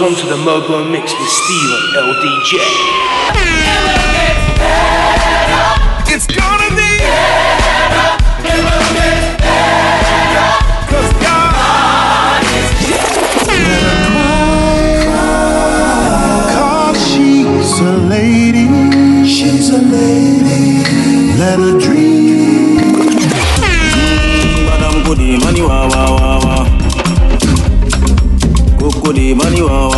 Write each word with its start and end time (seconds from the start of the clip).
locked 0.00 0.12
onto 0.12 0.28
the 0.28 0.36
Mobo 0.36 0.90
Mix 0.90 1.12
with 1.18 1.28
Steve 1.28 1.70
on 1.72 1.82
LDJ. 2.08 2.52
It's 6.12 6.26
gonna 6.26 6.70
be 6.76 6.98
Cause 10.90 11.12
God 11.22 11.52
Cause 16.52 16.98
she's 17.12 17.80
a 17.80 17.96
lady. 18.08 18.66
She's 19.26 19.70
a 19.70 19.78
lady. 19.78 20.84
Let 21.38 21.58
her 21.58 21.78
dream. 21.78 22.76
Madam 24.66 25.04
Goody, 25.04 25.38
money 25.38 25.62
wa 25.62 25.86
wa 25.88 26.10
wa 26.16 26.38
wa. 26.44 26.56
Coco 28.78 29.12
de 29.12 29.34
money 29.34 29.62
wa 29.62 29.88
wa 29.88 29.95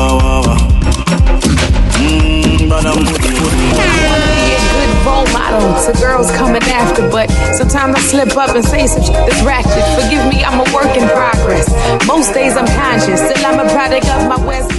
role 5.68 5.74
model 5.74 5.92
to 5.92 6.00
girls 6.00 6.30
coming 6.32 6.62
after, 6.62 7.08
but 7.10 7.30
sometimes 7.54 7.96
I 7.96 8.00
slip 8.00 8.36
up 8.36 8.54
and 8.54 8.64
say 8.64 8.86
some 8.86 9.02
shit 9.02 9.14
that's 9.14 9.42
ratchet. 9.42 9.84
Forgive 10.00 10.26
me, 10.28 10.44
I'm 10.44 10.60
a 10.60 10.74
work 10.74 10.96
in 10.96 11.08
progress. 11.08 11.68
Most 12.06 12.34
days 12.34 12.56
I'm 12.56 12.66
conscious, 12.66 13.20
still 13.20 13.46
I'm 13.46 13.60
a 13.60 13.70
product 13.70 14.06
of 14.06 14.28
my 14.28 14.46
West. 14.46 14.70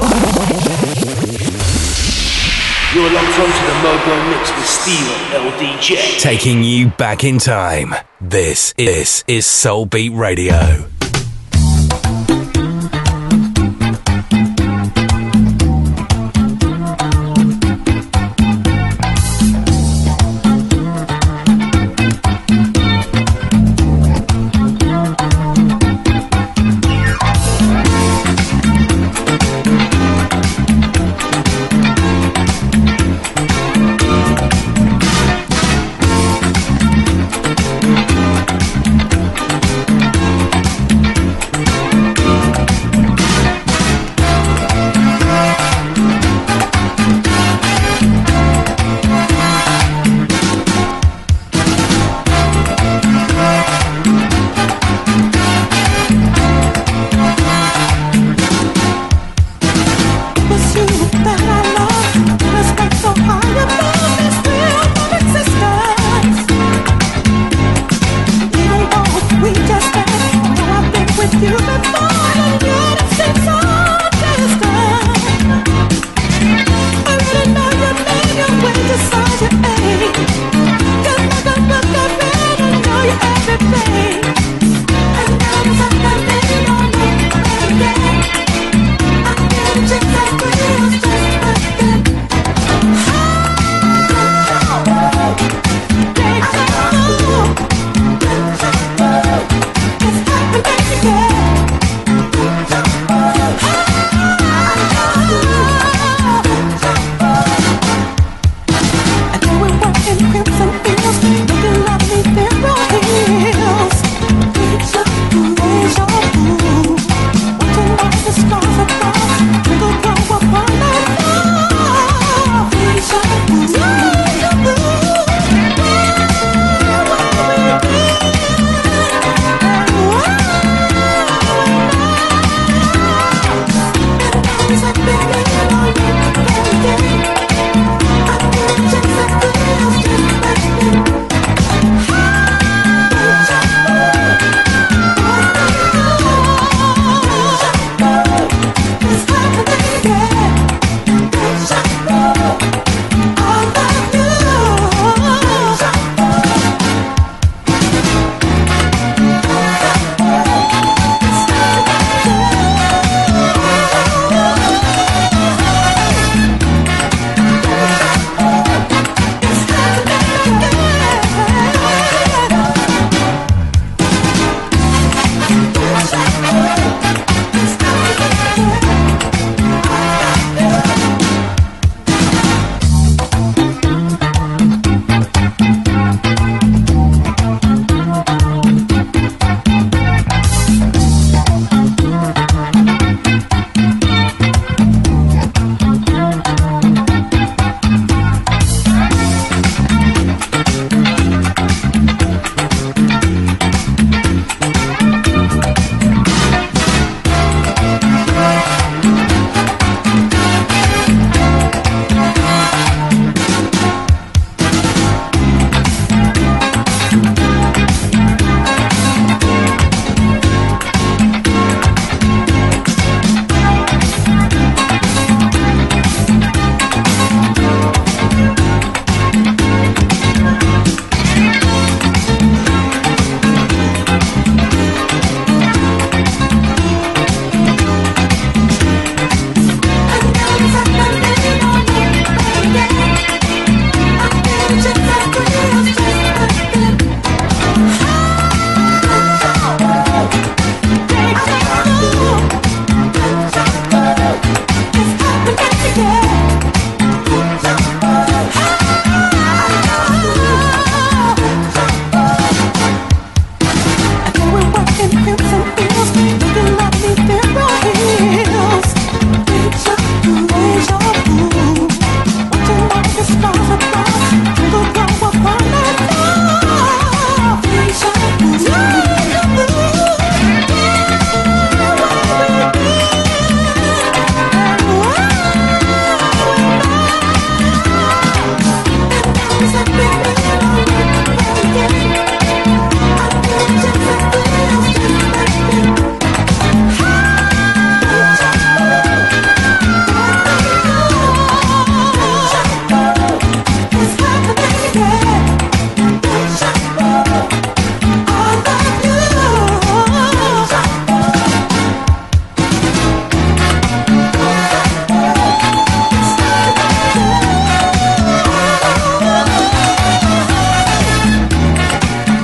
You're 2.94 3.12
locked 3.12 3.40
onto 3.40 3.64
the 3.70 3.76
Mobo 3.86 4.30
Mix 4.32 4.50
with 4.56 4.66
Steve 4.66 5.10
LDJ. 5.32 6.20
Taking 6.20 6.64
you 6.64 6.88
back 6.90 7.24
in 7.24 7.38
time. 7.38 7.94
This 8.20 8.74
is 8.78 9.24
is 9.28 9.46
Soul 9.46 9.86
Beat 9.86 10.12
Radio. 10.12 10.99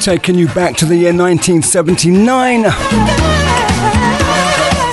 Taking 0.06 0.38
you 0.38 0.46
back 0.50 0.76
to 0.78 0.86
the 0.86 0.96
year 0.96 1.12
1979. 1.12 2.62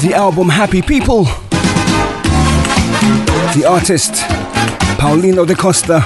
The 0.00 0.12
album 0.14 0.48
Happy 0.48 0.80
People. 0.80 1.24
The 3.54 3.66
artist 3.68 4.14
Paulinho 4.96 5.46
Da 5.46 5.54
Costa 5.54 6.02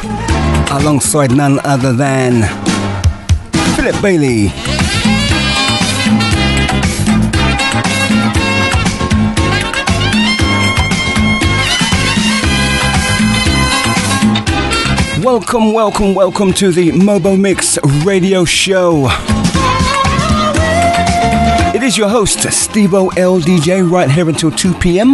alongside 0.73 1.31
none 1.31 1.61
other 1.61 1.93
than 1.93 2.43
Philip 3.77 4.03
Bailey. 4.03 4.49
Welcome, 15.39 15.75
welcome, 15.75 16.15
welcome 16.15 16.53
to 16.55 16.73
the 16.73 16.93
Mobo 16.93 17.39
Mix 17.39 17.79
radio 18.07 18.47
show. 18.47 19.07
It 21.77 21.83
is 21.83 21.99
your 21.99 22.09
host, 22.09 22.39
Stevo 22.39 23.11
LDJ, 23.11 23.89
right 23.89 24.11
here 24.11 24.31
until 24.31 24.51
2 24.51 24.73
p.m. 24.73 25.13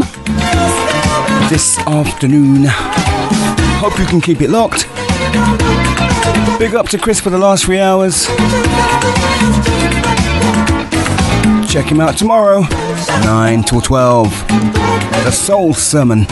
this 1.51 1.77
afternoon. 1.89 2.67
Hope 3.81 3.99
you 3.99 4.07
can 4.07 4.21
keep 4.21 4.41
it 4.41 4.51
locked. 4.51 4.87
Big 6.57 6.77
up 6.77 6.89
to 6.91 6.99
Chris 6.99 7.19
for 7.19 7.31
the 7.31 7.39
last 7.39 7.65
three 7.65 7.81
hours. 7.81 8.27
Check 11.69 11.87
him 11.87 12.01
out 12.01 12.17
tomorrow, 12.17 12.61
9 13.25 13.65
till 13.65 13.81
12. 13.81 14.31
The 15.25 15.33
Soul 15.33 15.75
Sermon. 15.75 16.27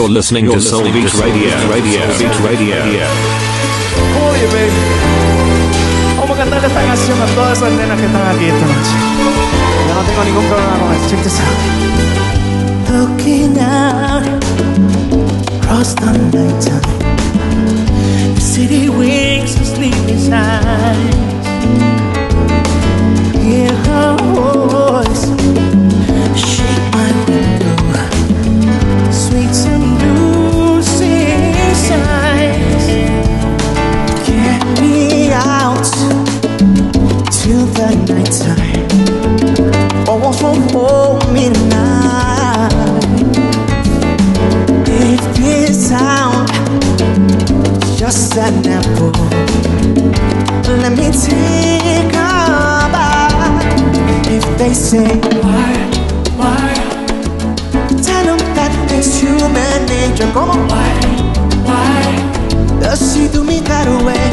You're 0.00 0.08
listening 0.08 0.46
to 0.46 0.60
Soul 0.60 0.84
Beat 0.84 1.12
Radio. 1.12 1.68
Radio. 1.68 2.06
Beat 2.18 2.40
Radio. 2.40 2.76
Oye, 4.16 4.48
baby. 4.50 5.39
Cantarle 6.40 6.68
esta 6.68 6.82
canción 6.82 7.20
a 7.20 7.26
todas 7.34 7.58
esas 7.58 7.70
nenas 7.72 8.00
que 8.00 8.06
están 8.06 8.26
aquí 8.34 8.46
esta 8.46 8.66
noche. 8.66 8.96
Yo 9.88 9.94
no 9.94 10.00
tengo 10.08 10.24
ningún 10.24 10.46
problema 10.46 10.78
con 10.78 10.94
eso. 10.94 11.08
Check 11.10 11.22
this 11.22 11.38
out. 11.38 11.58
Looking 12.88 13.58
out 13.58 14.24
across 15.60 15.94
the 15.96 16.12
night 16.32 16.60
time, 16.64 18.34
the 18.34 18.40
city 18.40 18.88
wakes 18.88 19.58
with 19.58 19.68
sleepless 19.68 20.30
eyes. 20.30 21.14
Hear 23.44 23.74
her 23.84 24.16
voice 24.32 25.39
an 48.40 48.66
apple, 48.66 49.12
let 50.80 50.92
me 50.96 51.10
take 51.12 52.14
a 52.14 52.88
bite. 52.92 53.68
If 54.32 54.44
they 54.58 54.72
say 54.72 55.08
why, 55.42 55.74
why, 56.40 56.74
tell 58.02 58.24
them 58.24 58.40
that 58.56 58.72
it's 58.96 59.20
human 59.20 59.84
nature. 59.86 60.30
Come 60.32 60.50
on, 60.50 60.68
why, 60.68 60.92
why, 61.68 62.80
does 62.80 63.12
she 63.12 63.28
do 63.28 63.44
me 63.44 63.60
that 63.60 63.86
way? 64.06 64.28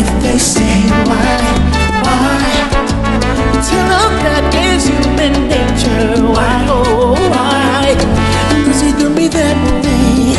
If 0.00 0.08
they 0.22 0.38
say 0.38 0.82
why, 1.08 1.40
why. 2.04 2.44
Tell 3.68 3.88
them 3.94 4.12
that 4.26 4.54
is 4.54 4.86
human 4.88 5.32
nature. 5.48 6.22
Why, 6.34 6.66
oh, 6.68 7.16
why 7.32 7.94
does 8.66 8.80
he 8.82 8.92
do 8.92 9.08
me 9.08 9.28
that 9.28 9.56
way? 9.82 10.36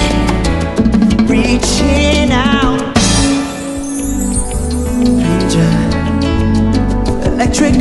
Reaching 1.26 2.19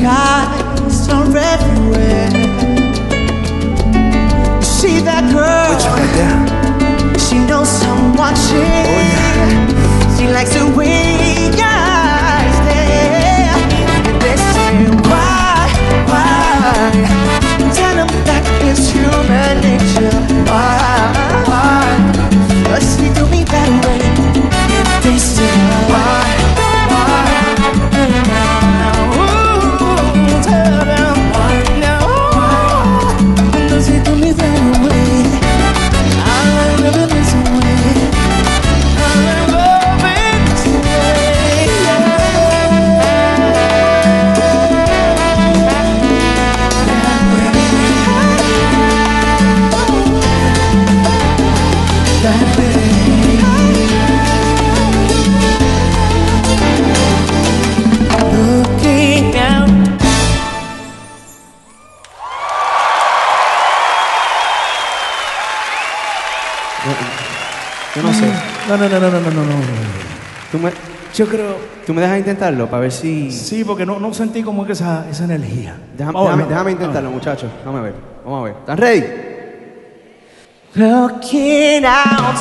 Eyes 0.05 1.09
are 1.09 1.37
everywhere. 1.37 2.31
You 4.57 4.63
see 4.63 5.01
that 5.01 5.25
girl? 5.33 5.69
Which 5.75 5.87
one 5.91 6.09
there? 6.17 7.19
She 7.19 7.39
knows 7.47 7.83
I'm 7.85 8.15
watching. 8.15 8.63
Oh, 8.63 9.01
yeah. 9.13 10.17
She 10.17 10.27
likes 10.29 10.55
the 10.55 10.65
way 10.77 11.51
I 11.61 12.51
stare. 12.59 13.57
And 14.07 14.17
they 14.23 14.37
say, 14.37 14.75
why, 15.09 15.69
why? 16.11 16.93
Tell 17.75 17.95
them 17.97 18.11
that 18.25 18.45
it's 18.63 18.85
human 18.91 19.55
nature. 19.61 20.19
Why? 20.51 20.78
No. 68.77 68.89
No, 68.89 68.89
no, 68.89 69.01
no, 69.01 69.21
no, 69.21 69.31
no, 69.31 69.45
no. 69.45 69.55
Tú 70.53 70.59
me, 70.59 70.71
yo 71.15 71.27
creo. 71.27 71.57
¿Tú 71.87 71.95
me 71.95 72.03
dejas 72.03 72.19
intentarlo 72.19 72.67
para 72.69 72.83
ver 72.83 72.93
si. 72.93 73.31
Sí, 73.31 73.65
porque 73.65 73.87
no, 73.87 73.99
no 73.99 74.13
sentí 74.13 74.43
como 74.43 74.67
que 74.67 74.73
esa, 74.73 75.07
esa 75.11 75.25
energía. 75.25 75.75
Déjame, 75.97 76.73
intentarlo, 76.73 77.11
muchachos. 77.11 77.51
Vamos 77.65 77.81
a 77.81 77.85
ver. 77.85 77.95
Vamos 78.25 78.41
a 78.41 78.45
ver. 78.45 78.55
¿Están 78.59 78.79
ready? 78.79 79.05
Looking 80.75 81.85
out. 81.85 82.37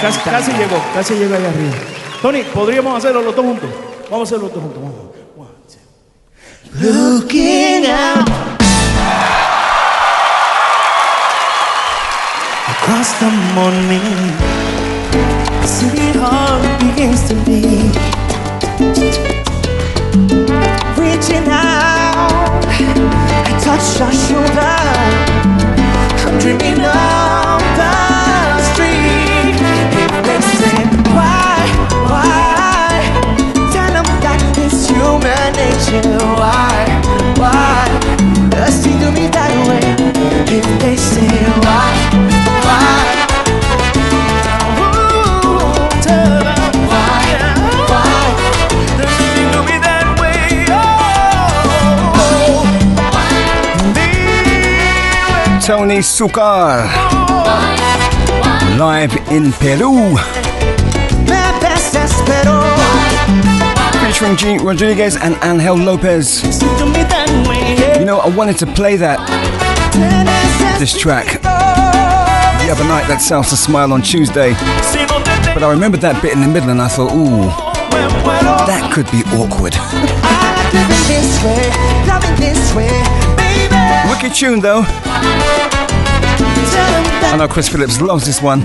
Casi, 0.00 0.20
casi 0.20 0.52
llegó, 0.52 0.82
casi 0.92 1.14
llegó 1.14 1.34
ahí 1.34 1.44
arriba. 1.44 1.74
Tony, 2.20 2.42
podríamos 2.42 2.96
hacerlo 2.96 3.22
los 3.22 3.36
dos 3.36 3.44
juntos. 3.44 3.70
Vamos 4.10 4.20
a 4.20 4.34
hacerlo 4.34 4.46
los 4.46 4.54
dos 4.54 4.62
juntos. 4.62 4.82
Vamos. 4.82 5.14
Looking 6.80 7.86
out 7.86 8.63
across 12.84 13.18
the 13.18 13.30
morning, 13.54 14.02
hall 16.20 16.60
begins 16.84 17.26
to 17.28 17.34
beat. 17.46 17.96
Reaching 21.00 21.48
out, 21.48 22.60
I 22.68 23.52
touch 23.64 23.86
your 23.98 24.12
shoulder. 24.24 24.76
I'm 26.26 26.36
dreaming 26.38 26.84
of 26.84 27.62
the 27.80 27.92
street. 28.68 29.56
If 30.02 30.12
they 30.28 30.40
say 30.58 30.84
why, 31.16 31.64
why? 32.12 33.00
Tell 33.72 33.92
them 33.96 34.08
that 34.24 34.40
it's 34.58 34.90
human 34.90 35.48
nature. 35.56 36.18
Why, 36.36 36.84
why 37.40 37.88
does 38.50 38.84
he 38.84 38.92
do 38.98 39.10
me 39.10 39.28
that 39.28 39.52
way? 39.68 39.86
If 40.58 40.66
they 40.82 40.96
say 40.96 41.28
why? 41.64 42.33
Tony 55.64 56.00
Succar. 56.00 56.84
Live 58.78 59.16
in 59.30 59.50
Peru. 59.50 60.14
Featuring 64.04 64.36
G 64.36 64.58
Rodriguez 64.58 65.16
and 65.16 65.38
Angel 65.42 65.74
Lopez. 65.74 66.42
You 67.98 68.04
know, 68.04 68.20
I 68.22 68.28
wanted 68.36 68.58
to 68.58 68.66
play 68.66 68.96
that, 68.96 69.18
this 70.78 70.94
track, 70.94 71.40
the 71.40 72.68
other 72.70 72.84
night, 72.84 73.08
that 73.08 73.22
Salsa 73.26 73.56
Smile 73.56 73.94
on 73.94 74.02
Tuesday. 74.02 74.52
But 75.54 75.62
I 75.62 75.70
remembered 75.70 76.02
that 76.02 76.20
bit 76.20 76.34
in 76.34 76.42
the 76.42 76.48
middle 76.48 76.68
and 76.68 76.82
I 76.82 76.88
thought, 76.88 77.14
ooh, 77.14 77.48
that 78.66 78.92
could 78.92 79.10
be 79.10 79.22
awkward. 79.32 79.72
Wicked 84.24 84.38
tune 84.38 84.60
though. 84.60 84.84
I 87.28 87.36
know 87.36 87.46
Chris 87.46 87.68
Phillips 87.68 88.00
loves 88.00 88.24
this 88.24 88.40
one. 88.40 88.62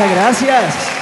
Muchas 0.00 0.14
gracias. 0.14 0.99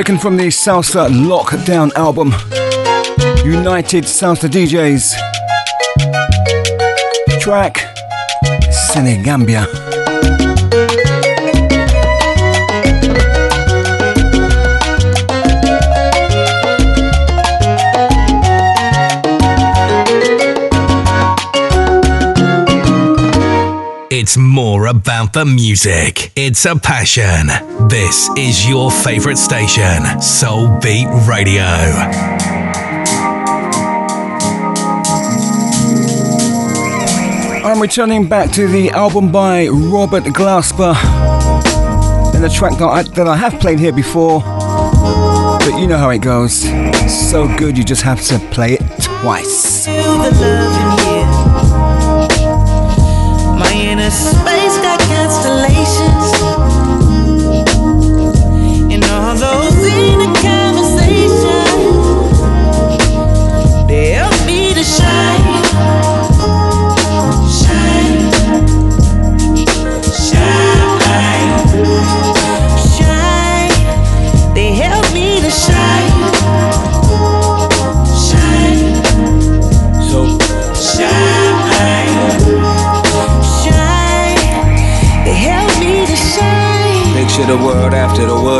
Taken 0.00 0.18
from 0.18 0.38
the 0.38 0.46
Salsa 0.46 1.10
Lockdown 1.10 1.92
album, 1.92 2.28
United 3.44 4.04
Salsa 4.04 4.48
DJs. 4.48 5.14
Track 7.38 7.76
Senegambia. 8.72 9.89
It's 24.22 24.36
more 24.36 24.88
about 24.88 25.32
the 25.32 25.46
music. 25.46 26.30
It's 26.36 26.66
a 26.66 26.76
passion. 26.76 27.46
This 27.88 28.28
is 28.36 28.68
your 28.68 28.90
favorite 28.90 29.38
station, 29.38 30.20
Soul 30.20 30.68
Beat 30.78 31.08
Radio. 31.26 31.64
I'm 37.64 37.80
returning 37.80 38.28
back 38.28 38.52
to 38.52 38.68
the 38.68 38.90
album 38.90 39.32
by 39.32 39.68
Robert 39.68 40.24
Glasper 40.24 40.94
and 42.34 42.44
the 42.44 42.50
track 42.50 42.76
that 42.76 42.88
I, 42.88 43.02
that 43.04 43.26
I 43.26 43.36
have 43.36 43.58
played 43.58 43.78
here 43.78 43.94
before. 43.94 44.40
But 44.40 45.80
you 45.80 45.86
know 45.86 45.96
how 45.96 46.10
it 46.10 46.18
goes. 46.18 46.60
So 47.30 47.48
good, 47.56 47.78
you 47.78 47.84
just 47.84 48.02
have 48.02 48.20
to 48.26 48.38
play 48.50 48.74
it 48.74 49.02
twice. 49.02 49.88
After 88.20 88.34
the 88.34 88.59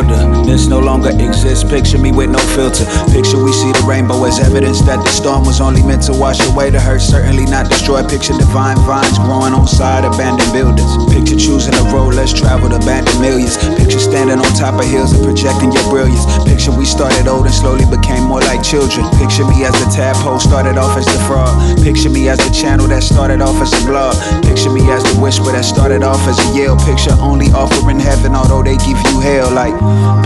wilderness 0.50 0.66
no 0.66 0.80
longer 0.80 1.10
exists. 1.10 1.62
Picture 1.62 1.98
me 1.98 2.10
with 2.10 2.30
no 2.30 2.38
filter. 2.58 2.84
Picture 3.14 3.38
we 3.38 3.52
see 3.52 3.70
the 3.72 3.84
rainbow 3.86 4.24
as 4.24 4.40
evidence 4.40 4.80
that 4.82 4.98
the 4.98 5.10
storm 5.10 5.44
was 5.44 5.60
only 5.60 5.82
meant 5.82 6.02
to 6.02 6.12
wash 6.12 6.40
away 6.50 6.70
the 6.70 6.80
hurt, 6.80 7.00
certainly 7.00 7.44
not 7.46 7.68
destroy. 7.70 8.02
Picture 8.02 8.34
divine 8.34 8.76
vines 8.82 9.18
growing 9.18 9.54
on 9.54 9.66
side 9.66 10.04
abandoned 10.04 10.50
buildings. 10.52 10.90
Picture 11.14 11.38
choosing 11.38 11.74
a 11.74 11.84
road 11.94 12.14
less 12.14 12.32
traveled, 12.32 12.72
abandoned 12.72 13.20
millions. 13.20 13.56
Picture 13.78 14.02
standing 14.02 14.38
on 14.38 14.50
top 14.58 14.74
of 14.74 14.86
hills 14.90 15.12
and 15.12 15.22
projecting 15.22 15.70
your 15.70 15.86
brilliance. 15.86 16.26
Picture 16.42 16.74
we 16.74 16.84
started 16.84 17.30
old 17.30 17.46
and 17.46 17.54
slowly 17.54 17.86
became 17.86 18.26
more 18.26 18.42
like 18.42 18.62
children. 18.62 19.06
Picture 19.22 19.46
me 19.46 19.62
as 19.62 19.74
the 19.78 19.86
tadpole 19.94 20.40
started 20.40 20.74
off 20.76 20.98
as 20.98 21.06
the 21.06 21.20
frog. 21.30 21.54
Picture 21.82 22.10
me 22.10 22.28
as 22.28 22.38
the 22.38 22.50
channel 22.50 22.86
that 22.90 23.02
started 23.02 23.40
off 23.40 23.54
as 23.62 23.70
a 23.70 23.82
blog. 23.86 24.18
Picture 24.42 24.70
me 24.70 24.82
as 24.90 25.02
the 25.06 25.14
whisper 25.22 25.54
that 25.54 25.64
started 25.64 26.02
off 26.02 26.20
as 26.26 26.38
a 26.42 26.46
yell. 26.58 26.74
Picture 26.82 27.14
only 27.22 27.46
offering 27.54 28.00
heaven, 28.00 28.34
although 28.34 28.62
they 28.62 28.76
give 28.82 28.98
you 29.06 29.20
hell. 29.22 29.50
Like, 29.54 29.74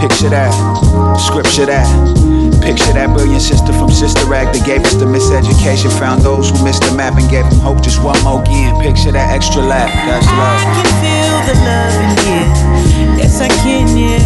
picture 0.00 0.13
that, 0.30 0.52
scripture 1.18 1.66
that. 1.66 1.86
Picture 2.62 2.92
that 2.94 3.10
brilliant 3.12 3.42
sister 3.42 3.72
from 3.72 3.90
Sister 3.90 4.32
Act 4.32 4.54
that 4.56 4.64
gave 4.64 4.80
us 4.86 4.94
the 4.94 5.04
miseducation. 5.04 5.90
Found 5.98 6.22
those 6.22 6.48
who 6.50 6.64
missed 6.64 6.82
the 6.82 6.94
map 6.94 7.18
and 7.18 7.28
gave 7.28 7.44
them 7.50 7.60
hope 7.60 7.82
just 7.82 8.02
one 8.02 8.16
more 8.22 8.40
again. 8.40 8.80
Picture 8.80 9.12
that 9.12 9.34
extra 9.34 9.60
lap, 9.60 9.90
that's 10.08 10.26
love. 10.30 10.60
I 10.62 10.80
can 10.80 10.88
feel 11.02 11.36
the 11.44 11.56
love 11.66 11.92
in 12.00 12.16
here. 12.24 12.48
Yes, 13.20 13.40
I 13.40 13.48
can, 13.48 13.90
yeah. 13.96 14.22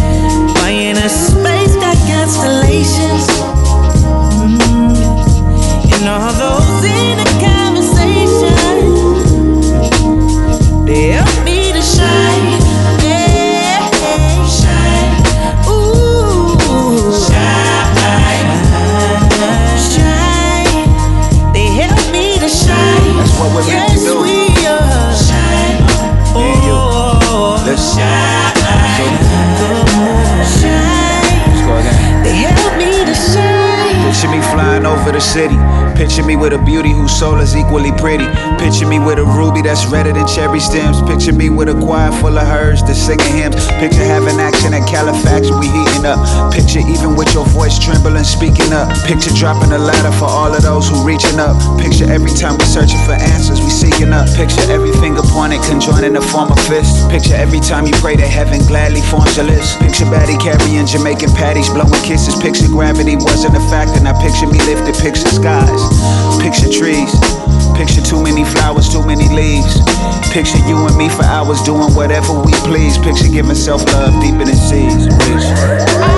Why 0.61 0.69
in 0.71 0.97
a 0.97 1.09
space 1.09 1.75
got 1.75 1.97
constellations? 2.07 3.27
Mm. 4.39 4.95
And 5.89 6.07
all 6.07 6.31
those 6.37 6.85
in 6.85 7.19
a 7.19 7.27
conversation, 7.43 8.55
they 10.85 11.17
help 11.17 11.33
me 11.43 11.73
to 11.73 11.81
shine. 11.81 12.58
What 23.59 23.67
we're 23.67 23.73
meant 23.73 23.91
to 23.91 23.95
yes, 23.95 24.05
do. 24.07 24.21
we 24.21 24.47
are. 24.67 25.11
Shine. 25.11 25.83
Let's 27.67 27.83
shine. 27.93 28.55
Let's 31.47 31.61
go 31.67 31.77
again. 31.77 32.23
They 32.23 32.35
help 32.47 32.77
me 32.77 33.03
to 33.05 33.13
shine. 33.13 34.05
Picture 34.07 34.29
me 34.31 34.41
flying 34.41 34.78
over 34.89 35.11
the 35.11 35.21
city. 35.21 35.55
Picture 35.93 36.23
me 36.23 36.35
with 36.35 36.53
a 36.53 36.61
beauty 36.65 36.89
whose 36.89 37.11
soul 37.11 37.37
is 37.39 37.55
equally 37.55 37.91
pretty. 37.99 38.25
Picture 38.57 38.87
me 38.87 38.97
with 38.99 39.19
a 39.19 39.27
ruby 39.37 39.61
that's 39.61 39.85
redder 39.85 40.13
than 40.13 40.25
cherry 40.25 40.59
stems. 40.59 41.01
Picture 41.03 41.33
me 41.33 41.49
with 41.49 41.69
a 41.69 41.75
choir 41.75 42.11
full 42.23 42.37
of 42.37 42.47
herds 42.47 42.81
that's 42.81 42.97
singing 42.97 43.35
hymns. 43.35 43.67
Picture 43.83 44.03
having 44.03 44.39
action 44.39 44.73
at 44.73 44.87
Califax, 44.87 45.51
we 45.59 45.67
heating 45.67 46.05
up. 46.07 46.17
Picture 46.55 46.79
even 46.79 47.15
with 47.19 47.29
your 47.35 47.45
voice 47.51 47.77
trembling, 47.77 48.23
speaking 48.23 48.71
up. 48.71 48.89
Picture 49.05 49.35
dropping 49.35 49.71
a 49.75 49.77
ladder 49.77 50.11
for 50.17 50.25
all 50.25 50.49
of 50.49 50.63
those 50.63 50.87
who 50.87 51.03
reaching 51.03 51.37
up. 51.37 51.59
Picture 51.77 52.07
every 52.07 52.31
time 52.31 52.55
we 52.57 52.65
searching 52.65 52.99
for 53.03 53.19
answers, 53.19 53.59
we 53.59 53.69
seeking 53.69 54.15
up. 54.15 54.25
Picture 54.39 54.63
every 54.71 54.95
finger 55.03 55.21
pointed, 55.35 55.61
conjoined 55.67 56.07
in 56.07 56.13
the 56.15 56.23
form 56.31 56.49
of 56.49 56.59
fist. 56.63 57.11
Picture 57.11 57.35
every 57.35 57.59
time 57.59 57.85
you 57.85 57.93
pray 57.99 58.15
to 58.15 58.25
heaven 58.25 58.63
gladly 58.71 59.03
forms 59.11 59.37
a 59.37 59.43
list. 59.43 59.77
Picture 59.83 60.07
Batty 60.07 60.39
carrying 60.39 60.87
Jamaican 60.87 61.35
patties, 61.35 61.67
blowing 61.69 62.03
kisses. 62.07 62.39
Picture 62.39 62.71
gravity 62.71 63.19
wasn't 63.19 63.55
a 63.55 63.63
factor. 63.67 63.99
Now 63.99 64.15
picture 64.15 64.47
me 64.47 64.59
lifted, 64.79 65.01
picture 65.01 65.29
skies, 65.29 65.81
picture 66.41 66.69
trees. 66.71 67.13
Picture 67.75 68.01
too 68.01 68.21
many 68.21 68.43
flowers, 68.43 68.89
too 68.89 69.05
many 69.05 69.29
leaves. 69.29 69.79
Picture 70.31 70.57
you 70.67 70.75
and 70.85 70.97
me 70.97 71.07
for 71.07 71.23
hours 71.23 71.61
doing 71.61 71.93
whatever 71.93 72.33
we 72.33 72.51
please. 72.67 72.97
Picture 72.97 73.29
giving 73.29 73.55
self 73.55 73.85
love 73.93 74.21
deeper 74.21 74.43
than 74.43 74.55
seas. 74.55 75.07
Please. 75.07 76.08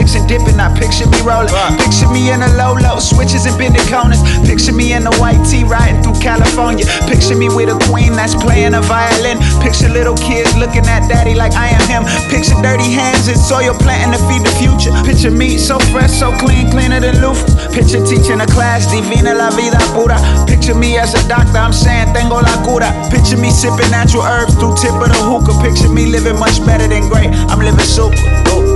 96 0.00 0.16
and 0.16 0.28
dipping, 0.28 0.56
not 0.56 0.72
picture 0.80 1.04
me 1.12 1.20
rolling. 1.20 1.52
Picture 1.76 2.08
me 2.08 2.32
in 2.32 2.40
a 2.40 2.48
low 2.56 2.72
low, 2.72 2.98
switches 2.98 3.44
and 3.44 3.56
bending 3.58 3.84
corners. 3.92 4.22
Picture 4.48 4.72
me 4.72 4.92
in 4.96 5.04
a 5.06 5.12
white 5.20 5.40
tee 5.44 5.64
riding 5.64 6.00
through 6.02 6.16
California. 6.24 6.86
Picture 7.04 7.36
me 7.36 7.48
with 7.52 7.68
a 7.68 7.76
queen 7.84 8.16
that's 8.16 8.34
playing 8.34 8.72
a 8.72 8.80
violin. 8.80 9.36
Picture 9.60 9.92
little 9.92 10.16
kids 10.16 10.56
looking 10.56 10.88
at 10.88 11.04
daddy 11.08 11.34
like 11.34 11.52
I 11.52 11.68
am 11.76 11.84
him. 11.84 12.02
Picture 12.32 12.56
dirty 12.64 12.88
hands 12.88 13.28
and 13.28 13.36
soil 13.36 13.76
planting 13.76 14.16
to 14.16 14.20
feed 14.24 14.40
the 14.40 14.54
future. 14.56 14.92
Picture 15.04 15.30
me 15.30 15.58
so 15.58 15.78
fresh, 15.92 16.12
so 16.16 16.32
clean, 16.40 16.70
cleaner 16.70 17.00
than 17.00 17.20
Luther. 17.20 17.44
Picture 17.68 18.00
teaching 18.00 18.40
a 18.40 18.48
class, 18.48 18.88
divina 18.88 19.34
la 19.34 19.50
vida 19.52 19.76
pura. 19.92 20.16
Picture 20.48 20.74
me 20.74 20.96
as 20.96 21.12
a 21.12 21.20
doctor, 21.28 21.60
I'm 21.60 21.76
saying 21.76 22.14
tengo 22.16 22.40
la 22.40 22.56
cura. 22.64 22.88
Picture 23.12 23.36
me 23.36 23.50
sipping 23.50 23.90
natural 23.92 24.24
herbs 24.24 24.56
through 24.56 24.80
tip 24.80 24.96
of 24.96 25.12
the 25.12 25.20
hookah. 25.20 25.60
Picture 25.60 25.92
me 25.92 26.06
living 26.06 26.38
much 26.40 26.64
better 26.64 26.88
than 26.88 27.08
great. 27.12 27.28
I'm 27.52 27.60
living 27.60 27.84
super. 27.84 28.16
Ooh. 28.48 28.69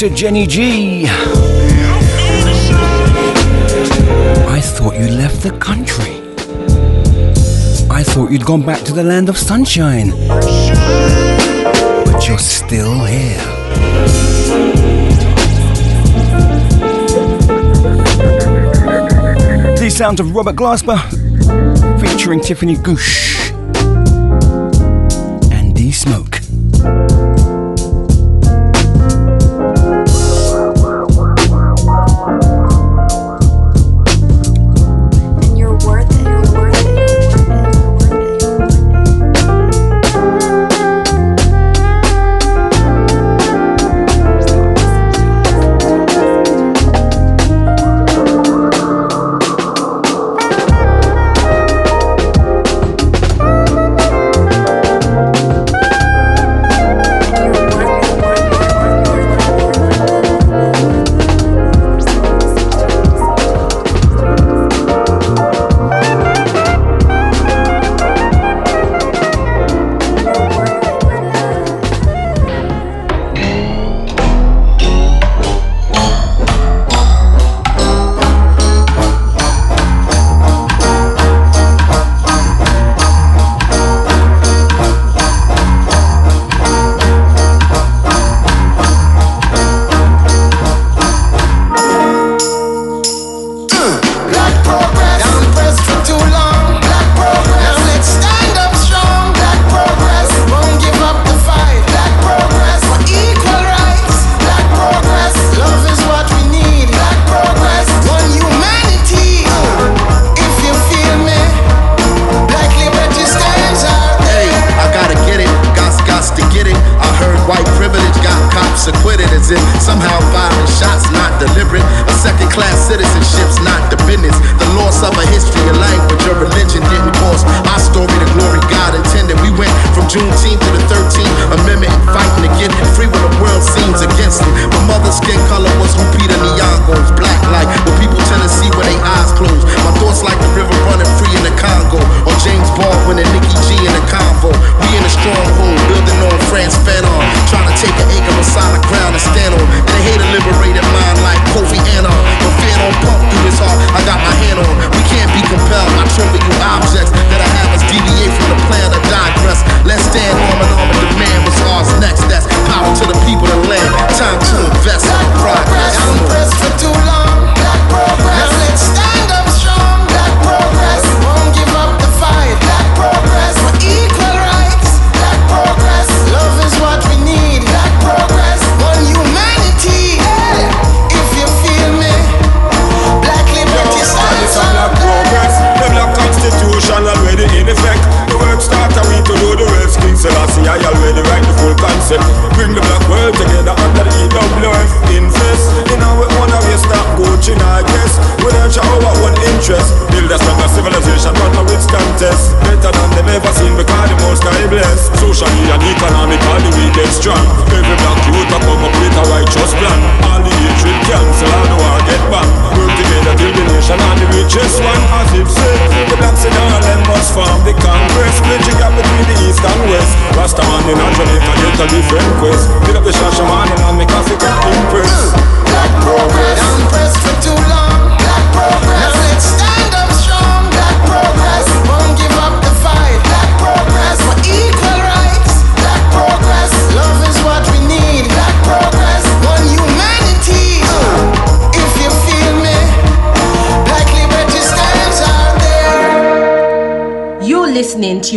To 0.00 0.08
Jenny 0.08 0.46
G. 0.46 1.04
I 1.06 1.10
thought 4.62 4.94
you 4.94 5.08
left 5.08 5.42
the 5.42 5.50
country. 5.60 6.22
I 7.90 8.02
thought 8.02 8.30
you'd 8.30 8.46
gone 8.46 8.64
back 8.64 8.82
to 8.84 8.94
the 8.94 9.04
land 9.04 9.28
of 9.28 9.36
sunshine. 9.36 10.12
But 12.06 12.26
you're 12.26 12.38
still 12.38 13.04
here. 13.04 13.44
These 19.76 19.96
sounds 19.98 20.18
of 20.18 20.34
Robert 20.34 20.56
Glasper 20.56 20.98
featuring 22.00 22.40
Tiffany 22.40 22.76
Gouché 22.76 23.29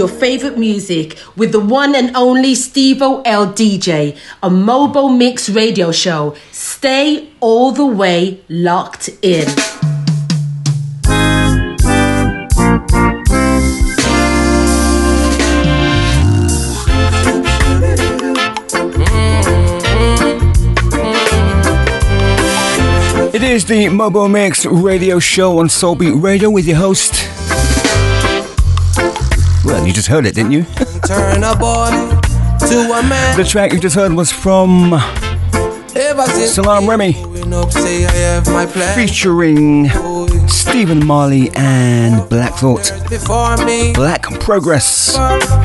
your 0.04 0.10
favorite 0.10 0.58
music 0.58 1.18
with 1.38 1.54
the 1.54 1.60
one 1.62 1.96
and 1.96 2.14
only 2.14 2.56
Stevo 2.56 3.22
L 3.24 3.48
DJ, 3.48 4.18
a 4.42 4.50
Mobo 4.50 5.18
Mix 5.18 5.50
radio 5.50 5.94
show. 5.94 6.36
Stay 6.52 7.30
all 7.40 7.72
the 7.72 7.86
way 7.86 8.42
locked 8.50 9.08
in. 9.22 9.48
It 23.34 23.42
is 23.42 23.64
the 23.64 23.86
Mobo 23.86 24.30
Mix 24.30 24.66
radio 24.66 25.20
show 25.20 25.60
on 25.60 25.70
Soulbeat 25.70 26.22
Radio 26.22 26.50
with 26.50 26.66
your 26.66 26.76
host. 26.78 27.33
Well, 29.74 29.88
you 29.88 29.92
just 29.92 30.08
heard 30.08 30.28
it, 30.28 30.36
didn't 30.36 30.52
you? 30.52 30.64
Turn 31.08 31.44
a 31.44 31.56
boy 31.56 31.90
to 32.68 32.76
a 32.94 33.02
man. 33.10 33.36
The 33.36 33.44
track 33.44 33.74
you 33.74 33.80
just 33.80 33.96
heard 33.96 34.14
was 34.14 34.32
from 34.32 34.92
Salaam 35.92 36.88
Remi 36.88 37.14
growing 37.14 37.54
up, 37.56 37.72
say 37.72 38.06
I 38.06 38.12
have 38.12 38.46
my 38.50 38.68
plan. 38.68 38.96
featuring 38.96 39.90
Stephen 40.48 41.04
Marley 41.04 41.50
and 41.56 42.30
Black 42.30 42.54
Thought. 42.54 42.92
Black 43.96 44.24
Progress. 44.40 45.16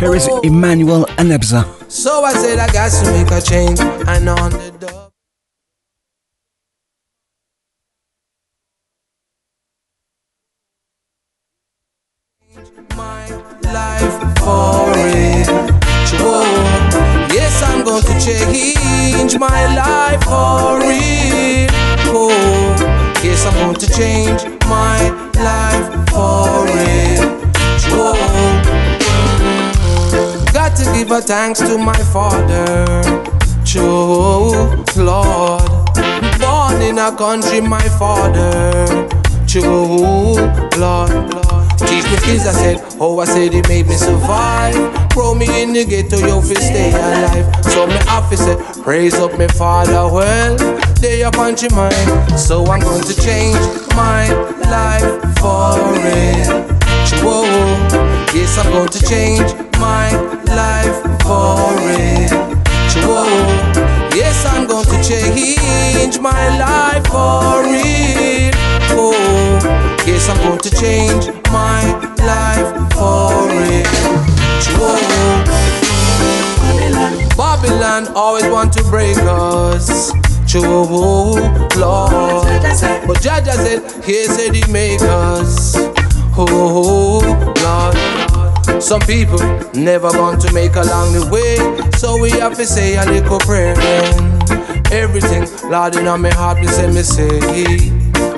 Here 0.01 0.15
is 0.15 0.27
Emmanuel 0.43 1.05
Anebsa. 1.19 1.67
so 1.91 2.25
I 2.25 2.33
said 2.33 2.59
I 2.59 2.73
got 2.73 2.91
to 2.91 3.13
make 3.13 3.31
a 3.31 3.43
change. 3.43 3.79
And 4.09 4.27
on 4.31 4.53
the 4.53 4.75
dub. 4.81 4.98
Give 31.19 31.27
thanks 31.27 31.61
to 31.61 31.79
my 31.79 31.99
father. 32.13 33.03
Joe, 33.65 34.85
Lord. 34.97 35.63
Born 36.39 36.83
in 36.83 36.99
a 36.99 37.15
country, 37.17 37.61
my 37.61 37.87
father. 37.99 39.09
Joe, 39.47 40.35
Lord. 40.77 41.11
Teach 41.79 42.05
me 42.05 42.17
kids, 42.23 42.47
I 42.47 42.53
said, 42.53 42.97
oh, 43.01 43.19
I 43.21 43.25
said 43.25 43.55
it 43.55 43.69
made 43.69 43.87
me 43.87 43.95
survive. 43.95 44.75
Throw 45.13 45.35
me 45.35 45.47
in 45.63 45.73
the 45.73 45.85
ghetto, 45.85 46.19
yo, 46.19 46.41
fi 46.41 46.55
stay 46.55 46.91
alive. 46.91 47.65
So 47.65 47.87
me 47.87 47.97
officer, 48.09 48.57
praise 48.83 49.15
up 49.15 49.39
me 49.39 49.49
father, 49.49 50.13
well, 50.13 50.57
they 51.01 51.23
on 51.25 51.57
your 51.57 51.75
mind. 51.75 52.39
So 52.39 52.65
I'm 52.67 52.81
going 52.81 53.05
to 53.05 53.15
change 53.21 53.59
my 53.95 54.29
life 54.71 55.39
for 55.39 55.75
it. 55.95 56.69
Whoa, 57.23 57.45
yes, 58.35 58.59
I'm 58.59 58.73
going 58.73 58.89
to 58.89 59.07
change 59.07 59.68
my 59.79 60.11
life 60.45 61.03
for 61.23 61.77
it. 61.99 62.31
Whoa, 63.05 63.25
yes, 64.15 64.45
I'm 64.45 64.67
going 64.67 64.85
to 64.87 65.03
change 65.03 66.19
my 66.21 66.49
life 66.59 67.07
for 67.07 67.63
it. 67.65 68.55
Oh, 68.91 69.15
yes, 70.07 70.29
I'm 70.29 70.39
going 70.47 70.59
to 70.61 70.71
change 70.71 71.29
my 71.51 71.83
life 72.27 72.93
for 72.93 73.49
it. 73.51 73.87
Whoa. 74.79 75.45
Babylon 77.37 78.09
always 78.15 78.47
want 78.47 78.73
to 78.75 78.83
break 78.85 79.17
us. 79.19 80.13
True, 80.51 80.85
Lord. 81.77 82.49
But 83.07 83.19
Jaja 83.23 83.53
said, 83.53 84.05
He 84.05 84.25
said 84.25 84.55
He 84.55 84.73
make 84.73 85.01
us. 85.03 85.77
Oh, 86.37 87.21
Lord. 87.63 88.38
Some 88.81 89.01
people 89.01 89.39
never 89.75 90.11
going 90.11 90.39
to 90.41 90.53
make 90.53 90.77
along 90.77 91.13
the 91.13 91.27
way, 91.31 91.57
so 91.99 92.21
we 92.21 92.31
have 92.31 92.57
to 92.57 92.65
say 92.65 92.97
a 92.97 93.05
little 93.05 93.39
prayer. 93.41 93.75
And 93.79 94.93
everything, 94.93 95.47
Lord, 95.71 95.97
in 95.97 96.05
my 96.05 96.31
heart, 96.31 96.61
we 96.61 96.67
say, 96.69 96.87
me 96.87 97.03
say, 97.03 97.29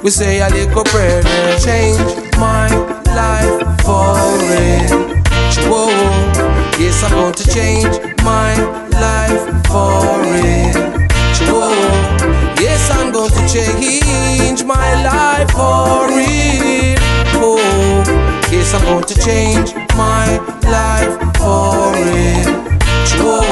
we 0.03 0.11
say 0.11 0.41
a 0.41 0.49
little 0.49 0.85
prayer. 0.85 1.23
And 1.25 1.63
change 1.63 2.01
my 2.39 2.69
life 3.15 3.85
for 3.85 4.17
it. 4.57 4.91
Whoa, 5.69 5.91
yes, 6.79 7.03
I'm 7.05 7.13
going 7.13 7.35
to 7.35 7.45
change 7.53 7.99
my 8.25 8.55
life 8.91 9.43
for 9.67 10.23
it. 10.25 10.75
Whoa, 11.47 11.75
yes, 12.61 12.91
I'm 12.91 13.13
going 13.13 13.31
to 13.31 13.49
change 13.53 14.65
my 14.65 15.03
life 15.05 15.51
for 15.51 16.09
it. 16.11 16.99
Oh, 17.43 17.59
yes, 18.53 18.75
I'm 18.75 18.85
going 18.85 19.05
to 19.05 19.15
change 19.15 19.75
my 19.97 20.39
life 20.69 21.19
for 21.39 21.93
it. 21.97 22.47
Whoa, 23.19 23.43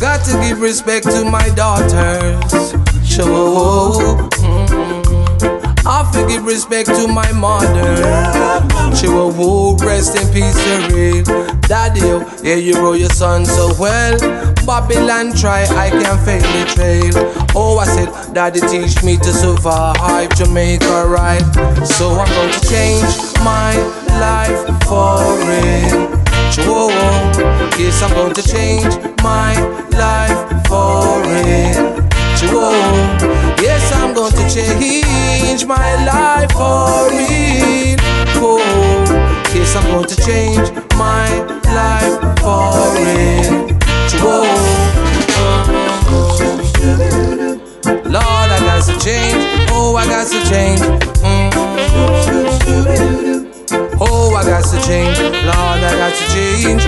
got 0.00 0.24
to 0.26 0.32
give 0.40 0.60
respect 0.60 1.06
to 1.10 1.24
my 1.24 1.48
daughters. 1.50 2.72
Whoa, 3.18 4.28
I 6.14 6.26
give 6.28 6.44
respect 6.44 6.88
to 6.88 7.08
my 7.08 7.30
mother. 7.32 7.96
She 8.96 9.08
will 9.08 9.30
woo, 9.30 9.76
rest 9.76 10.16
in 10.16 10.26
peace, 10.32 10.58
real. 10.92 11.24
Daddy, 11.68 12.00
oh, 12.04 12.24
yeah, 12.42 12.54
you 12.54 12.74
roll 12.80 12.96
your 12.96 13.10
son 13.10 13.44
so 13.44 13.72
well. 13.78 14.18
Babylon 14.66 15.32
try, 15.34 15.62
I 15.64 15.90
can 15.90 16.18
fail 16.24 16.40
the 16.40 16.64
trail. 16.74 17.12
Oh, 17.54 17.78
I 17.78 17.86
said, 17.86 18.34
Daddy, 18.34 18.60
teach 18.60 19.02
me 19.02 19.16
to 19.18 19.32
survive, 19.32 20.34
Jamaica 20.36 21.06
right. 21.06 21.42
So 21.86 22.10
I'm 22.12 22.28
going 22.34 22.52
to 22.52 22.68
change 22.68 23.04
my 23.44 23.74
life 24.20 24.66
for 24.84 25.20
it. 25.40 26.18
Whoa, 26.66 26.88
yes, 27.78 28.02
I'm 28.02 28.12
going 28.14 28.34
to 28.34 28.42
change 28.42 28.96
my 29.22 29.54
life 29.92 30.66
for 30.66 31.22
it. 31.24 31.76
Whoa, 32.50 33.47
yes, 33.62 33.92
I'm 33.92 34.14
going 34.14 34.32
to 34.32 34.48
change 34.48 35.64
my 35.66 35.94
life 36.04 36.52
for 36.52 37.08
it. 37.12 38.00
Oh, 38.40 38.58
yes, 39.54 39.74
I'm 39.76 39.84
going 39.90 40.06
to 40.06 40.16
change 40.16 40.70
my 40.96 41.28
life 41.74 42.18
for 42.40 42.94
it. 42.96 43.72
Whoa, 44.20 44.44
Lord, 48.04 48.50
I 48.50 48.58
got 48.60 48.84
to 48.86 48.94
change. 49.04 49.44
Oh, 49.70 49.96
I 49.96 50.06
got 50.06 50.26
to 50.28 50.40
change. 50.48 50.80
Mm. 51.22 51.52
Oh, 54.00 54.34
I 54.34 54.42
got 54.44 54.64
to 54.64 54.80
change. 54.86 55.18
Lord, 55.18 55.82
I 55.82 55.92
got 55.98 56.14
to 56.14 56.24
change. 56.32 56.84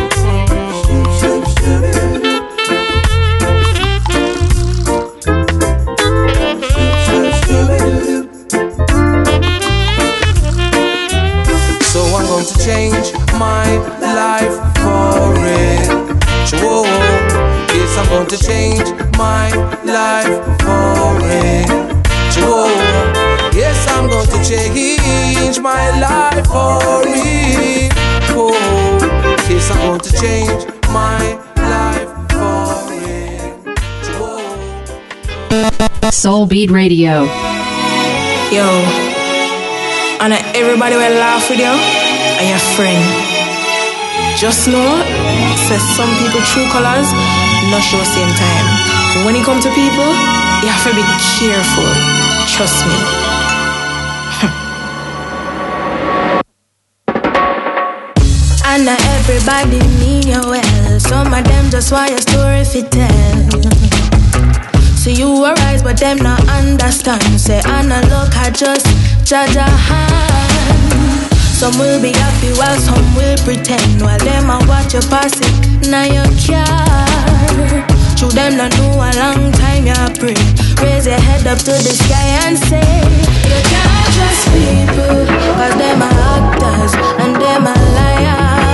going 12.31 12.47
to 12.47 12.59
change 12.65 13.13
my 13.41 13.67
life 13.99 14.55
for 14.79 15.35
it. 15.35 15.89
Whoa, 16.63 16.85
yes, 17.75 17.97
I'm 17.99 18.07
going 18.09 18.29
to 18.29 18.39
change 18.39 18.89
my 19.19 19.51
life 19.83 20.39
for 20.63 21.19
it. 21.27 21.69
Whoa, 22.39 22.71
yes, 23.53 23.85
I'm 23.89 24.09
going 24.09 24.29
to 24.29 24.39
change 24.49 25.59
my 25.59 25.91
life 25.99 26.47
for 26.47 27.03
it. 27.05 27.93
Whoa, 28.31 28.53
yes, 29.51 29.71
I'm 29.73 29.81
going 29.89 30.01
to 30.01 30.13
change 30.23 30.67
my 30.89 31.37
life 31.57 32.09
for 32.31 32.93
it. 36.05 36.15
Soul 36.15 36.47
Beat 36.47 36.71
Radio. 36.71 37.25
Yo, 38.53 38.67
and 40.23 40.33
everybody 40.55 40.95
will 40.95 41.19
laugh 41.19 41.51
with 41.51 41.59
you 41.59 42.10
and 42.41 42.49
your 42.49 42.65
friend. 42.73 43.05
Just 44.41 44.67
know, 44.67 44.91
says 45.69 45.85
some 45.93 46.09
people 46.17 46.41
true 46.41 46.65
colors, 46.73 47.13
not 47.69 47.85
show 47.85 48.01
same 48.01 48.33
time. 48.33 48.67
When 49.29 49.37
it 49.37 49.45
come 49.45 49.61
to 49.61 49.69
people, 49.77 50.11
you 50.65 50.69
have 50.73 50.85
to 50.89 50.95
be 50.97 51.05
careful. 51.37 51.91
Trust 52.49 52.87
me. 52.89 52.97
And 58.73 58.85
not 58.85 59.01
everybody 59.19 59.81
mean 59.99 60.23
you 60.29 60.41
well. 60.47 61.01
Some 61.01 61.35
of 61.35 61.43
them 61.45 61.71
just 61.71 61.91
want 61.91 62.11
your 62.11 62.21
story 62.21 62.63
fit 62.65 62.89
tell. 62.93 63.51
So 64.97 65.11
you 65.11 65.45
arise, 65.45 65.83
but 65.83 65.99
them 65.99 66.19
not 66.19 66.49
understand. 66.49 67.41
Say 67.41 67.61
Anna 67.67 68.01
look, 68.03 68.37
I 68.37 68.51
just 68.55 68.87
judge 69.27 69.57
a 69.57 69.69
hand. 69.69 70.30
Some 71.71 71.79
will 71.79 72.03
be 72.03 72.11
happy 72.11 72.51
while 72.59 72.77
some 72.81 73.15
will 73.15 73.37
pretend. 73.45 74.03
While 74.03 74.19
them 74.19 74.51
a 74.51 74.59
watch 74.67 74.93
you 74.93 75.01
pass 75.03 75.39
it, 75.39 75.89
now 75.89 76.03
you 76.03 76.25
care. 76.35 76.67
To 78.19 78.27
them 78.27 78.57
not 78.57 78.77
know 78.77 78.91
a 78.99 79.11
long 79.15 79.53
time 79.53 79.87
you 79.87 79.95
pray. 80.19 80.35
Raise 80.83 81.07
your 81.07 81.21
head 81.21 81.47
up 81.47 81.59
to 81.59 81.71
the 81.71 81.95
sky 81.95 82.27
and 82.43 82.59
say, 82.59 82.83
You 83.47 83.61
can't 83.71 84.15
trust 84.17 84.51
people, 84.51 85.27
cause 85.55 85.77
them 85.79 86.03
are 86.03 86.19
actors 86.35 86.95
and 87.23 87.37
them 87.37 87.67
are 87.69 87.85
liars. 87.95 88.70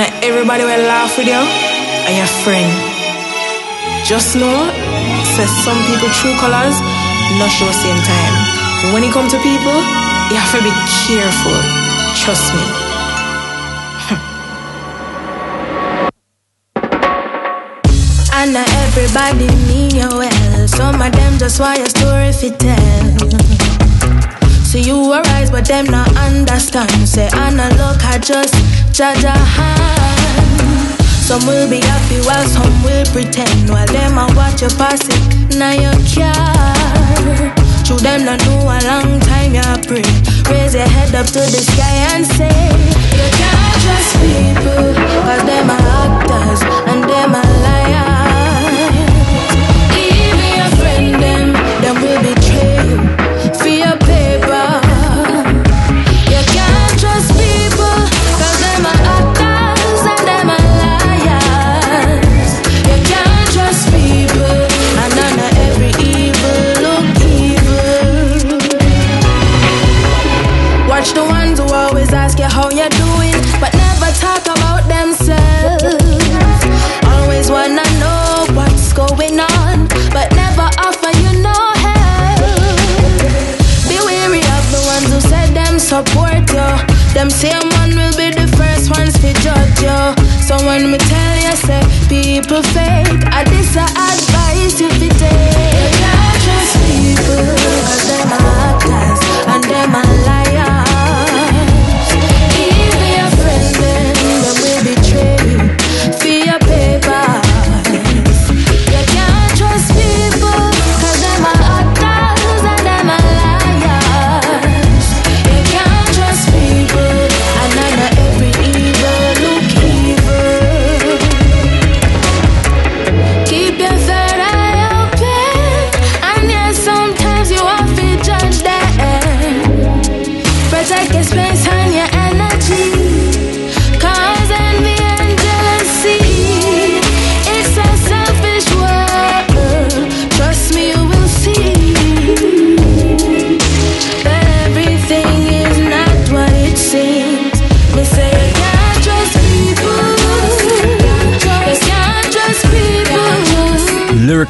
And 0.00 0.24
everybody 0.24 0.64
will 0.64 0.86
laugh 0.90 1.16
with 1.16 1.28
you 1.28 1.42
and 2.06 2.16
your 2.16 2.26
friend. 2.42 2.66
Just 4.04 4.34
know, 4.34 4.66
says 5.36 5.50
some 5.62 5.78
people 5.86 6.08
true 6.10 6.34
colors, 6.34 6.74
not 7.38 7.50
show 7.50 7.70
same 7.70 8.00
time. 8.02 8.34
When 8.92 9.04
it 9.04 9.12
come 9.12 9.28
to 9.30 9.38
people, 9.38 9.78
you 10.30 10.36
have 10.36 10.50
to 10.50 10.62
be 10.66 10.74
careful. 11.06 11.58
Trust 12.18 12.50
me. 12.54 12.64
And 18.36 18.56
everybody 18.56 19.46
mean 19.68 19.94
you 19.94 20.08
well. 20.10 20.68
Some 20.68 21.00
of 21.00 21.12
them 21.12 21.38
just 21.38 21.60
want 21.60 21.78
your 21.78 21.88
story 21.88 22.32
fit 22.32 22.58
tell. 22.58 23.44
See 24.64 24.82
you 24.82 25.12
arise, 25.12 25.50
but 25.50 25.66
them 25.66 25.86
not 25.86 26.14
understand. 26.16 26.90
Say 27.08 27.30
Anna 27.32 27.68
look, 27.78 28.04
I 28.04 28.18
just 28.18 28.63
hand. 29.02 31.00
Some 31.00 31.46
will 31.46 31.68
be 31.68 31.80
happy 31.80 32.20
while 32.26 32.46
some 32.46 32.82
will 32.84 33.04
pretend. 33.06 33.68
While 33.68 33.86
them 33.86 34.18
a 34.18 34.26
watch 34.36 34.62
you 34.62 34.68
pass 34.68 35.02
it, 35.08 35.58
now 35.58 35.72
you 35.72 35.90
care. 36.06 37.54
To 37.84 37.94
them 37.96 38.24
not 38.24 38.40
know 38.46 38.60
a 38.62 38.78
long 38.86 39.20
time 39.20 39.54
you 39.54 39.62
pray. 39.86 40.04
Raise 40.50 40.74
your 40.74 40.86
head 40.86 41.14
up 41.14 41.26
to 41.26 41.40
the 41.40 41.62
sky 41.70 42.14
and 42.14 42.26
say, 42.26 42.48
You 43.18 43.28
can't 43.34 43.82
trust 43.82 44.14
people, 44.22 44.94
cause 45.24 45.44
them 45.44 45.70
are 45.70 45.88
actors 46.04 46.62
and 46.86 47.04
them 47.04 47.34
are 47.34 47.62
liars. 47.62 48.13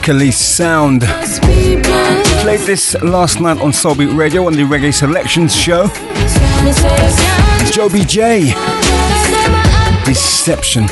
People. 0.04 0.32
Sound. 0.32 1.00
Played 2.42 2.60
this 2.66 2.94
last 3.02 3.40
night 3.40 3.58
on 3.62 3.70
Soulbeat 3.70 4.14
Radio 4.14 4.46
on 4.46 4.52
the 4.52 4.64
Reggae 4.64 4.92
Selections 4.92 5.56
show. 5.56 5.84
Me 5.84 6.72
say 6.72 6.90
you 6.90 7.16
can't 7.16 7.72
Joby 7.72 8.04
J. 8.04 8.52
Deception. 10.04 10.84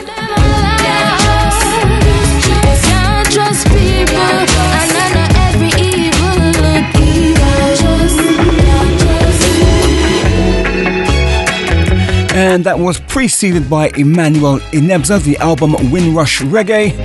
And 12.35 12.64
that 12.64 12.79
was 12.79 12.98
preceded 13.01 13.68
by 13.68 13.90
Emmanuel 13.98 14.59
Anebsa, 14.72 15.22
the 15.22 15.37
album 15.37 15.72
Windrush 15.90 16.40
Reggae. 16.40 16.96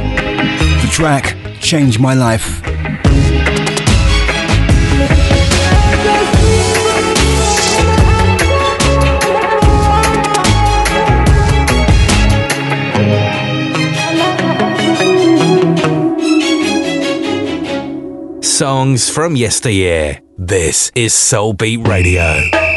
The 0.81 0.87
track 0.89 1.36
Change 1.67 1.99
My 1.99 2.13
Life. 2.13 2.61
Songs 18.41 19.09
from 19.09 19.35
yesteryear. 19.35 20.21
This 20.37 20.89
is 20.95 21.13
Soul 21.13 21.51
Beat 21.51 21.85
Radio. 21.85 22.76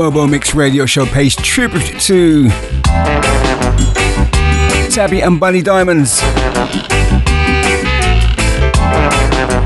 Mobo 0.00 0.26
Mix 0.26 0.54
Radio 0.54 0.86
Show 0.86 1.04
pays 1.04 1.36
tribute 1.36 2.00
to 2.00 2.48
Tabby 4.88 5.20
and 5.20 5.38
Bunny 5.38 5.60
Diamonds 5.60 6.22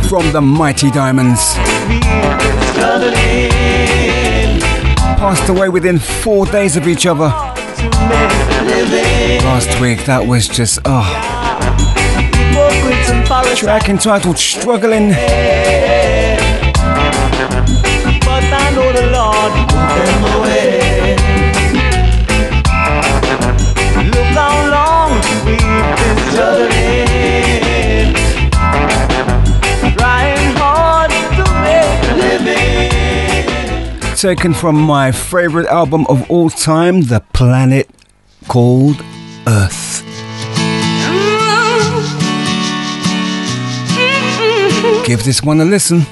from 0.09 0.32
the 0.32 0.41
Mighty 0.43 0.91
Diamonds. 0.91 1.55
Passed 5.20 5.49
away 5.49 5.68
within 5.68 6.01
four 6.01 6.47
days 6.47 6.76
of 6.76 6.89
each 6.89 7.07
other. 7.07 7.28
Last 9.47 9.80
week, 9.80 10.05
that 10.07 10.26
was 10.26 10.49
just, 10.49 10.80
oh. 10.85 11.05
Track 13.55 13.89
entitled 13.89 14.37
Struggling. 14.37 15.12
But 18.65 18.65
I 18.65 18.71
know 18.77 18.89
the 18.93 19.07
Lord 19.12 19.53
will 19.53 19.69
move 19.85 20.07
them 20.07 20.25
away. 20.41 21.17
Look 24.11 24.31
how 24.35 24.57
long 24.71 25.11
we've 25.45 25.91
been 26.01 26.19
struggling, 26.31 28.15
trying 29.97 30.49
hard 30.57 31.11
to 31.11 31.45
make 31.62 32.03
a 32.11 32.12
living. 32.17 34.17
Taken 34.17 34.55
from 34.55 34.77
my 34.81 35.12
favorite 35.12 35.67
album 35.67 36.07
of 36.09 36.31
all 36.31 36.49
time, 36.49 37.03
The 37.03 37.21
Planet 37.33 37.91
Called 38.49 39.03
Earth. 39.47 40.03
Mm-hmm. 41.05 42.01
Mm-hmm. 43.99 45.05
Give 45.05 45.23
this 45.23 45.43
one 45.43 45.61
a 45.61 45.65
listen. 45.65 46.07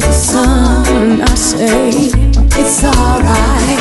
The 0.00 0.12
sun. 0.12 1.22
I 1.22 1.34
say 1.34 1.90
it's 2.60 2.84
alright. 2.84 3.80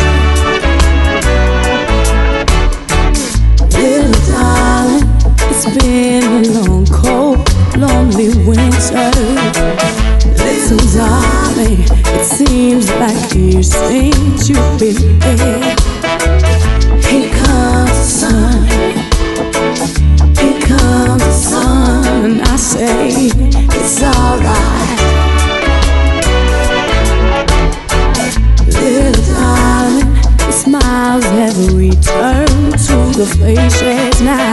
Little 3.74 4.18
darling, 4.32 5.08
it's 5.50 5.66
been 5.78 6.24
a 6.24 6.60
long, 6.60 6.86
cold, 6.88 7.40
lonely 7.78 8.30
winter. 8.46 9.12
Listen, 10.44 10.80
darling, 10.98 11.80
it 12.18 12.26
seems 12.26 12.90
like 12.92 13.34
years 13.34 13.72
since 13.72 14.50
you've 14.50 14.80
been 14.80 14.98
here. 15.22 15.76
Comes 17.46 17.90
the 17.90 18.06
sun. 18.22 18.68
Here 20.38 20.60
comes 20.62 21.24
the 21.24 21.32
sun, 21.32 22.42
I 22.42 22.56
say 22.56 23.30
it's 23.78 24.02
alright. 24.02 24.95
Smiles 30.66 31.24
have 31.26 31.74
returned 31.76 32.74
to 32.88 32.98
the 33.14 33.28
faces 33.38 34.20
now. 34.22 34.52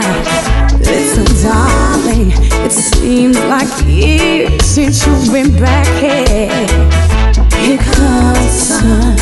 Listen, 0.77 1.25
darling, 1.41 2.31
it 2.63 2.71
seems 2.71 3.39
like 3.45 3.71
years 3.87 4.63
since 4.63 5.05
you've 5.07 5.31
been 5.33 5.51
back 5.59 5.87
here. 5.99 6.67
Here 7.61 7.79
comes 7.79 8.51
sun. 8.51 9.17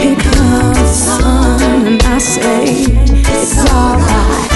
Here 0.00 0.16
comes 0.16 0.88
sun, 0.88 1.86
and 1.86 2.02
I 2.02 2.18
say 2.18 2.86
it's 2.88 3.58
alright. 3.68 4.49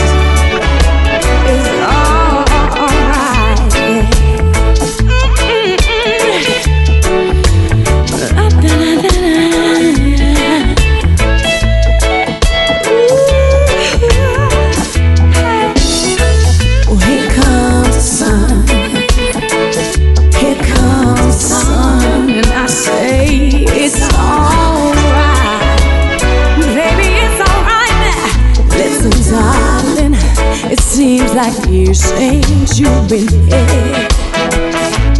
Seems 31.18 31.34
like 31.34 31.70
years 31.70 32.00
since 32.00 32.76
you've 32.76 33.08
been 33.08 33.28
here. 33.28 34.08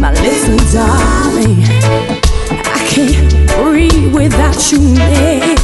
My 0.01 0.11
little 0.11 0.57
darling, 0.73 1.63
I 2.51 2.79
can't 2.89 3.31
breathe 3.55 4.13
without 4.13 4.71
you 4.73 4.79
near. 4.79 5.55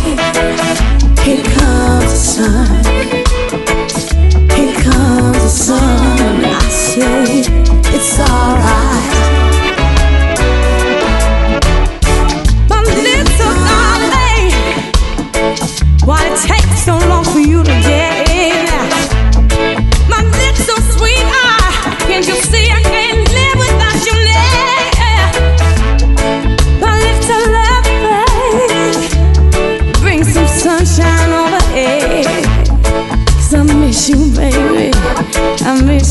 Here 1.26 1.44
comes 1.44 2.12
the 2.12 2.22
sun. 2.34 2.84
Here 4.56 4.82
comes 4.82 5.42
the 5.44 5.50
sun. 5.50 6.46
I 6.46 6.70
say 6.70 7.44
it's 7.94 8.20
alright. 8.20 9.11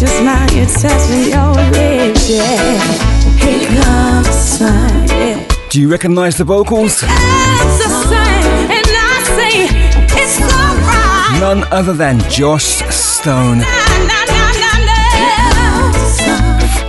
It's 0.02 0.10
your 0.10 0.22
smile, 0.22 0.48
it 0.56 0.68
sets 0.70 1.10
me. 1.10 1.28
Yeah. 1.28 2.80
Here 3.36 3.82
comes 3.82 4.26
the 4.26 4.32
sun. 4.32 5.08
Yeah. 5.08 5.46
Do 5.68 5.78
you 5.78 5.90
recognize 5.90 6.38
the 6.38 6.44
vocals? 6.44 7.02
None 11.38 11.64
other 11.70 11.92
than 11.92 12.18
Joss 12.30 12.64
Stone. 12.64 13.58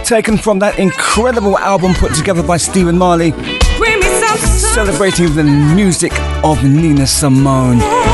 Taken 0.06 0.38
from 0.38 0.60
that 0.60 0.80
incredible 0.80 1.58
album 1.58 1.94
put 1.96 2.16
together 2.16 2.44
by 2.44 2.56
Stephen 2.56 2.98
Marley, 2.98 3.34
celebrating 4.74 5.36
the 5.36 5.44
music 5.44 6.14
of 6.46 6.64
Nina 6.64 7.06
Simone. 7.06 8.11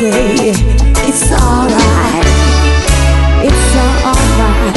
say 0.00 0.50
it's 1.08 1.30
alright. 1.30 2.24
It's 3.44 3.76
alright. 4.06 4.74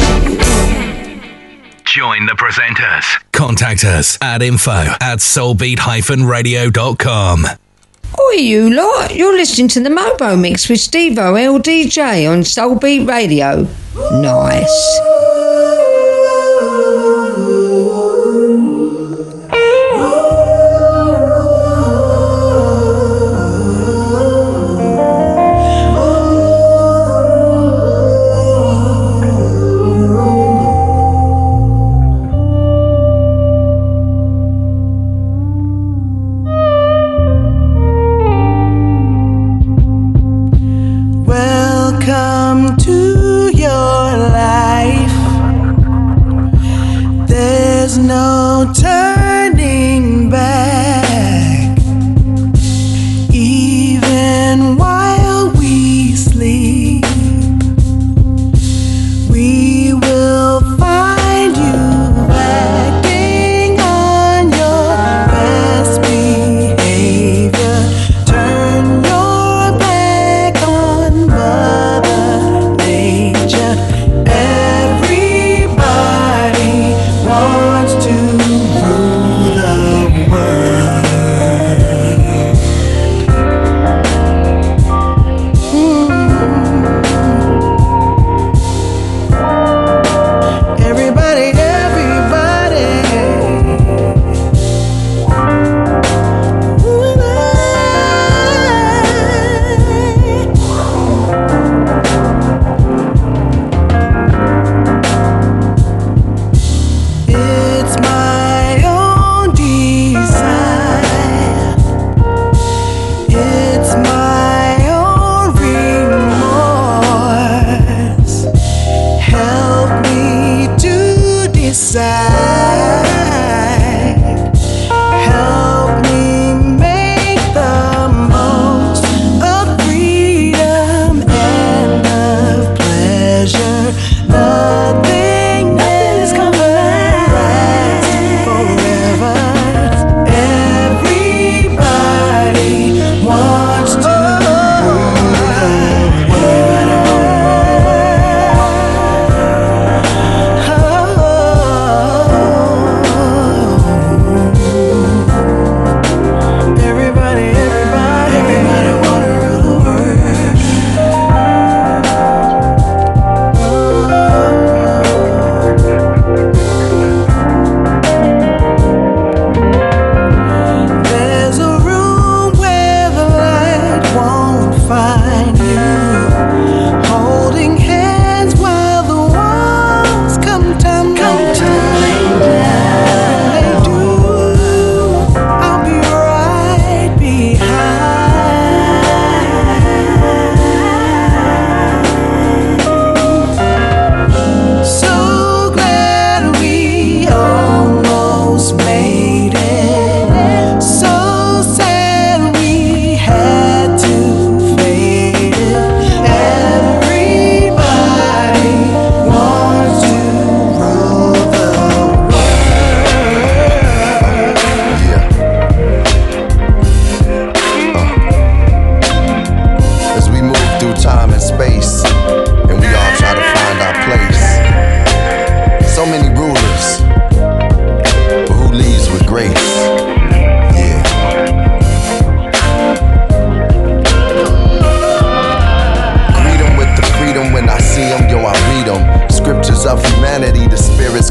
Join 1.86 2.26
the 2.26 2.34
presenters. 2.34 3.06
Contact 3.32 3.86
us 3.86 4.18
at 4.22 4.42
info 4.42 4.72
at 5.00 5.20
soulbeat-radio.com. 5.20 7.46
Oi, 8.20 8.34
you 8.34 8.70
lot, 8.76 9.16
you're 9.16 9.36
listening 9.38 9.70
to 9.70 9.80
the 9.80 9.90
Mobo 9.90 10.38
Mix 10.40 10.68
with 10.70 10.80
Stevo 10.80 11.36
LDJ 11.40 12.30
on 12.30 12.42
Soulbeat 12.42 13.08
Radio. 13.08 13.66
Nice. 14.20 15.13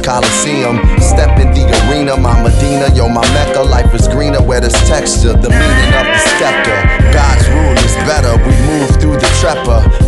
Coliseum. 0.03 0.82
Step 1.00 1.38
in 1.38 1.55
the 1.55 1.64
arena, 1.86 2.16
my 2.16 2.34
Medina, 2.42 2.92
yo, 2.94 3.09
my 3.09 3.22
Mecca. 3.32 3.62
Life 3.62 3.94
is 3.94 4.09
greener 4.09 4.42
where 4.42 4.61
there's 4.61 4.76
texture, 4.88 5.32
the 5.32 5.48
meaning 5.48 5.92
of 5.94 6.07
the 6.07 6.18
scepter. 6.36 6.78
God's 7.14 7.48
rule 7.48 7.78
is 7.78 7.94
better, 8.05 8.36
we 8.42 8.53
move 8.66 8.90
through 9.00 9.16
the 9.16 9.30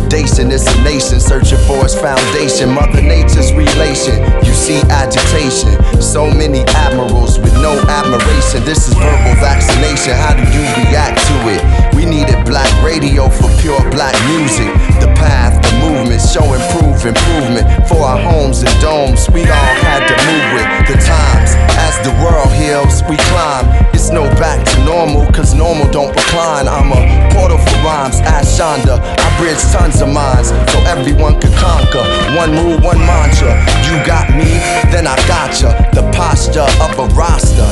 trepidation. 0.05 0.51
It's 0.51 0.67
a 0.67 0.83
nation 0.83 1.19
searching 1.19 1.57
for 1.67 1.83
its 1.85 1.95
foundation. 1.95 2.73
Mother 2.73 3.01
Nature's 3.01 3.53
relation, 3.53 4.21
you 4.45 4.53
see 4.53 4.81
agitation. 4.89 5.73
So 6.01 6.29
many 6.29 6.61
admirals 6.75 7.39
with 7.39 7.53
no 7.55 7.79
admiration. 7.89 8.63
This 8.65 8.87
is 8.87 8.93
verbal 8.93 9.35
vaccination. 9.41 10.13
How 10.13 10.33
do 10.33 10.43
you 10.53 10.63
react 10.85 11.17
to 11.27 11.35
it? 11.49 11.95
We 11.95 12.05
needed 12.05 12.45
black 12.45 12.69
radio 12.83 13.29
for 13.29 13.49
pure 13.61 13.79
black 13.91 14.15
music. 14.27 14.69
The 15.01 15.11
path, 15.17 15.61
the 15.61 15.71
movement, 15.79 16.21
show 16.21 16.45
improve 16.53 17.05
improvement 17.05 17.65
for 17.87 18.05
our 18.05 18.19
homes 18.19 18.61
and 18.61 18.73
domes. 18.81 19.29
We 19.29 19.41
all 19.41 19.75
had 19.85 20.05
to 20.07 20.15
move 20.27 20.45
with 20.53 20.67
the 20.87 20.97
times. 21.01 21.55
As 21.81 21.95
the 22.05 22.13
world 22.23 22.51
heals, 22.53 23.01
we 23.09 23.17
climb. 23.31 23.65
It's 23.93 24.09
no 24.09 24.23
back 24.37 24.65
to 24.65 24.85
normal, 24.85 25.25
cause 25.31 25.53
normal 25.53 25.89
don't 25.91 26.15
recline. 26.15 26.67
I'm 26.67 26.91
a 26.91 27.01
portal 27.33 27.57
rhymes, 27.85 28.19
ask 28.25 28.57
Shonda. 28.57 28.97
I 28.97 29.27
bridge 29.37 29.61
tons 29.69 30.01
of 30.01 30.09
minds 30.09 30.49
so 30.73 30.81
everyone 30.89 31.39
could 31.39 31.53
conquer. 31.53 32.01
One 32.33 32.51
rule, 32.57 32.81
one 32.81 32.97
mantra. 32.97 33.53
You 33.85 34.01
got 34.03 34.33
me, 34.33 34.57
then 34.89 35.05
I 35.05 35.15
gotcha. 35.29 35.69
The 35.93 36.01
posture 36.17 36.65
of 36.81 36.97
a 36.97 37.05
roster. 37.13 37.69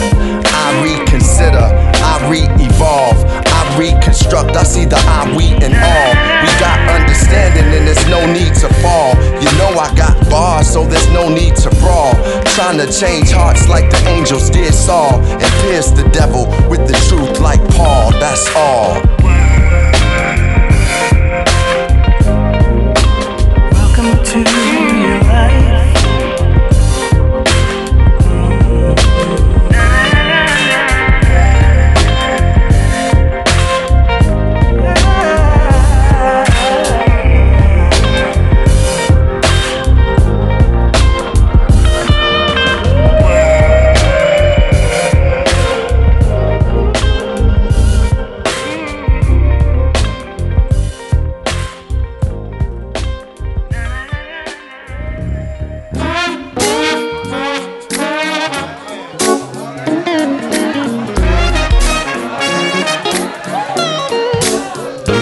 I 0.54 0.66
reconsider, 0.86 1.66
I 2.06 2.14
re-evolve, 2.30 3.18
I 3.26 3.62
reconstruct. 3.78 4.56
I 4.56 4.64
see 4.64 4.86
the 4.86 5.02
I, 5.10 5.26
we, 5.36 5.50
and 5.66 5.74
all. 5.74 6.12
We 6.46 6.50
got 6.62 6.78
understanding, 6.94 7.66
and 7.74 7.88
there's 7.88 8.06
no 8.08 8.22
need 8.32 8.54
to 8.62 8.70
fall. 8.86 9.18
You 9.42 9.50
know 9.58 9.74
I 9.74 9.90
got 9.98 10.14
bars, 10.30 10.70
so 10.70 10.86
there's 10.86 11.10
no 11.10 11.28
need 11.28 11.56
to 11.66 11.70
brawl. 11.82 12.14
Trying 12.54 12.78
to 12.78 12.88
change 12.92 13.32
hearts 13.32 13.68
like 13.68 13.90
the 13.90 14.00
angels 14.08 14.50
did 14.52 14.74
Saul, 14.74 15.20
and 15.26 15.52
pierce 15.66 15.90
the 15.90 16.08
devil 16.14 16.46
with 16.70 16.86
the 16.88 16.98
truth 17.10 17.40
like 17.40 17.62
Paul. 17.74 18.12
That's 18.22 18.46
all. 18.56 19.02
Welcome 24.34 24.73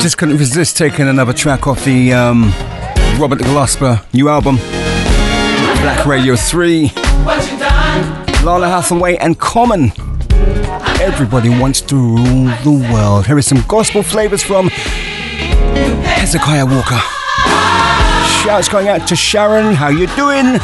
Just 0.01 0.17
couldn't 0.17 0.37
resist 0.37 0.77
taking 0.77 1.07
another 1.07 1.31
track 1.31 1.67
off 1.67 1.85
the 1.85 2.11
um, 2.11 2.45
Robert 3.19 3.37
Glasper 3.37 4.03
new 4.15 4.29
album, 4.29 4.55
Black 4.55 6.07
Radio 6.07 6.35
3. 6.35 6.87
What 6.87 7.51
you 7.51 7.59
done? 7.59 8.25
Lalah 8.43 8.67
Hathaway 8.67 9.17
and 9.17 9.37
Common. 9.37 9.91
Everybody 10.99 11.49
wants 11.49 11.81
to 11.81 11.95
rule 11.95 12.51
the 12.63 12.89
world. 12.91 13.27
Here 13.27 13.37
is 13.37 13.45
some 13.45 13.63
gospel 13.67 14.01
flavors 14.01 14.41
from 14.41 14.69
Hezekiah 14.69 16.65
Walker. 16.65 16.99
Shouts 18.43 18.69
going 18.69 18.87
out 18.87 19.07
to 19.07 19.15
Sharon. 19.15 19.75
How 19.75 19.89
you 19.89 20.07
doing? 20.15 20.59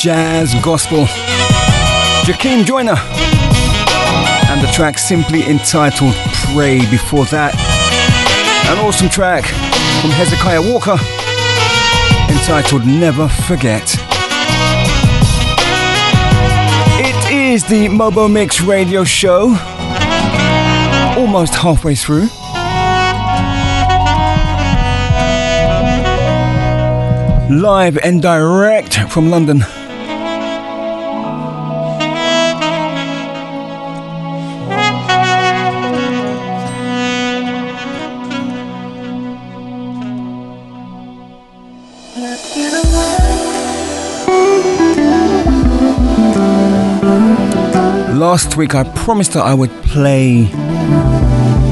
Jazz 0.00 0.54
gospel. 0.62 1.04
Jakeem 2.24 2.64
Joyner. 2.64 2.96
And 4.48 4.62
the 4.62 4.70
track 4.72 4.96
simply 4.98 5.42
entitled 5.42 6.14
Pray 6.54 6.78
before 6.90 7.26
that. 7.26 7.54
An 8.70 8.78
awesome 8.78 9.10
track 9.10 9.44
from 10.00 10.10
Hezekiah 10.10 10.62
Walker 10.62 10.96
entitled 12.32 12.86
Never 12.86 13.28
Forget. 13.28 13.94
It 16.98 17.30
is 17.30 17.64
the 17.64 17.88
Mobo 17.88 18.32
Mix 18.32 18.62
radio 18.62 19.04
show. 19.04 19.54
Almost 21.20 21.54
halfway 21.56 21.94
through. 21.94 22.28
Live 27.54 27.98
and 27.98 28.22
direct 28.22 28.94
from 29.10 29.28
London. 29.28 29.62
Week 48.60 48.74
I 48.74 48.84
promised 48.84 49.32
that 49.32 49.42
I 49.42 49.54
would 49.54 49.70
play 49.84 50.42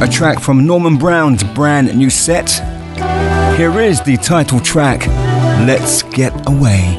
a 0.01 0.09
track 0.11 0.41
from 0.41 0.66
Norman 0.66 0.97
Brown's 0.97 1.45
brand 1.45 1.95
new 1.95 2.09
set. 2.09 2.49
Here 3.59 3.78
is 3.78 4.01
the 4.01 4.16
title 4.16 4.59
track, 4.59 5.07
Let's 5.66 6.03
Get 6.05 6.32
Away. 6.49 6.99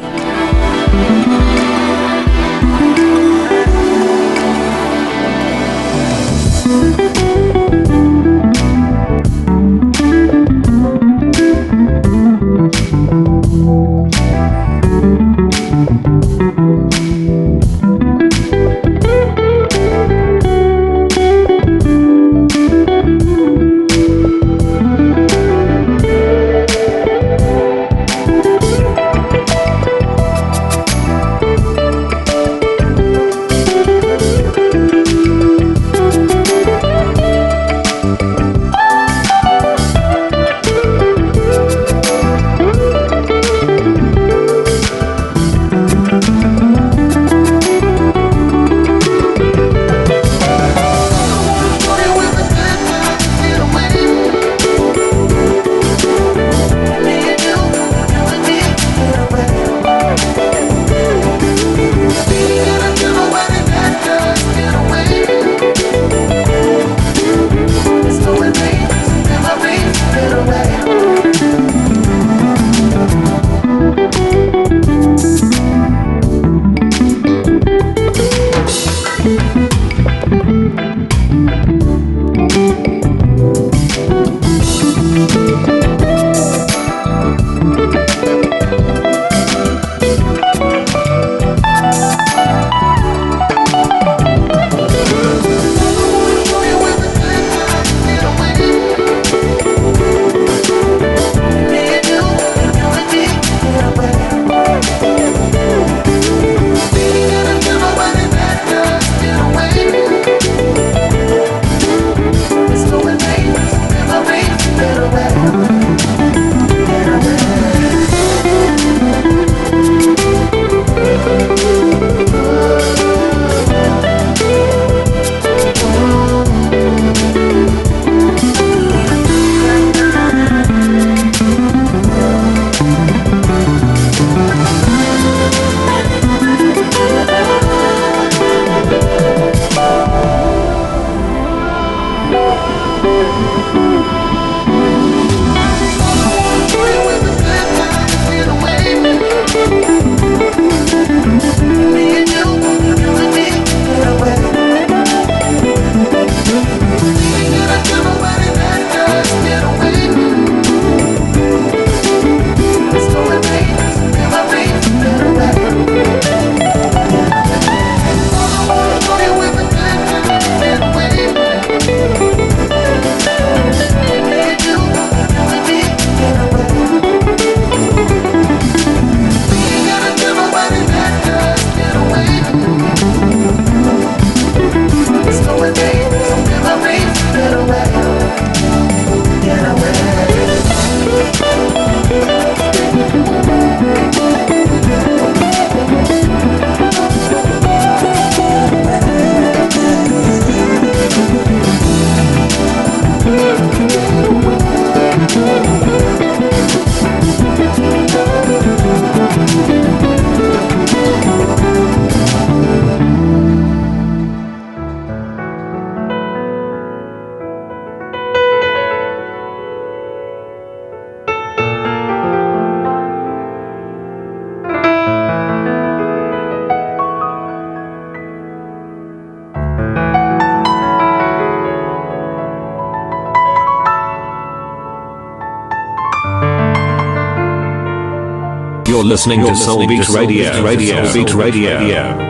listening 239.10 239.44
to 239.44 239.56
Soul 239.56 239.88
Beat 239.88 240.08
Radio. 240.10 240.64
Radio. 240.64 241.04
Soul 241.04 241.14
Beat 241.26 241.34
Radio. 241.34 242.29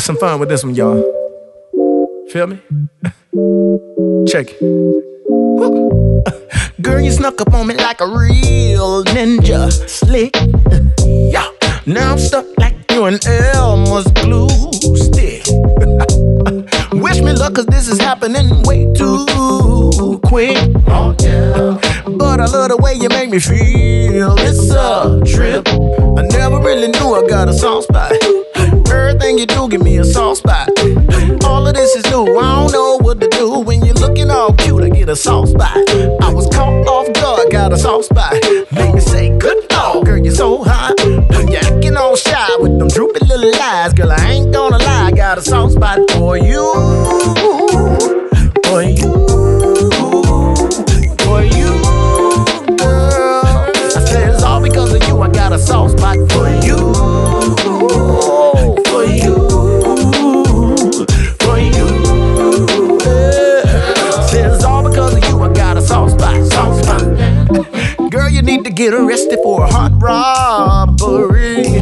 Have 0.00 0.06
some 0.06 0.16
fun 0.16 0.40
with 0.40 0.48
this 0.48 0.64
one, 0.64 0.74
y'all. 0.74 1.02
Feel 2.30 2.46
me? 2.46 2.58
Check 4.26 4.46
it. 4.48 4.60
Girl, 6.80 7.00
you 7.00 7.10
snuck 7.10 7.38
up 7.42 7.52
on 7.52 7.66
me 7.66 7.74
like 7.74 8.00
a 8.00 8.06
real 8.06 9.04
ninja. 9.04 9.70
Slick. 9.70 10.34
Yeah. 11.04 11.46
Now 11.84 12.12
I'm 12.12 12.18
stuck 12.18 12.46
like 12.56 12.74
you 12.92 13.04
and 13.04 13.22
Elmer's 13.26 14.06
glue 14.12 14.48
stick. 14.96 15.44
Wish 16.92 17.20
me 17.20 17.32
luck, 17.32 17.56
cause 17.56 17.66
this 17.66 17.86
is 17.86 18.00
happening 18.00 18.62
way 18.62 18.90
too 18.94 20.18
quick. 20.24 20.56
Oh, 20.88 21.14
yeah. 21.20 21.78
But 22.16 22.40
I 22.40 22.46
love 22.46 22.70
the 22.70 22.78
way 22.78 22.94
you 22.94 23.10
make 23.10 23.28
me 23.28 23.38
feel. 23.38 24.34
It's 24.38 24.70
a 24.70 25.20
trip. 25.26 25.68
I 25.68 26.22
never 26.22 26.58
really 26.58 26.88
knew 26.88 27.14
I 27.14 27.26
got 27.28 27.48
a 27.48 27.52
soft 27.52 27.89
give 29.70 29.82
me 29.82 29.98
a 29.98 30.04
soft 30.04 30.38
spot. 30.38 30.68
All 31.44 31.64
of 31.64 31.74
this 31.74 31.94
is 31.94 32.04
new. 32.10 32.36
I 32.36 32.56
don't 32.56 32.72
know 32.72 32.98
what 33.02 33.20
to 33.20 33.28
do. 33.28 33.60
When 33.60 33.84
you're 33.84 33.94
looking 33.94 34.28
all 34.28 34.52
cute, 34.54 34.82
I 34.82 34.88
get 34.88 35.08
a 35.08 35.14
soft 35.14 35.50
spot. 35.50 35.76
I 36.20 36.32
was 36.34 36.48
caught 36.48 36.86
off 36.88 37.12
guard, 37.14 37.52
got 37.52 37.72
a 37.72 37.78
soft 37.78 38.06
spot. 38.06 38.32
Make 38.72 38.94
me 38.94 39.00
say, 39.00 39.38
good 39.38 39.68
dog, 39.68 40.06
girl, 40.06 40.18
you're 40.18 40.34
so 40.34 40.64
hot. 40.64 40.94
You're 40.98 41.62
acting 41.62 41.96
all 41.96 42.16
shy 42.16 42.48
with 42.58 42.78
them 42.80 42.88
droopy 42.88 43.24
little 43.26 43.54
eyes, 43.62 43.92
girl, 43.92 44.10
I 44.10 44.32
ain't 44.32 44.52
gonna 44.52 44.78
lie, 44.78 45.12
got 45.12 45.38
a 45.38 45.42
soft 45.42 45.74
spot 45.74 45.98
for 46.10 46.36
you. 46.36 47.09
A 69.62 69.66
hot 69.66 69.92
robbery. 70.00 71.80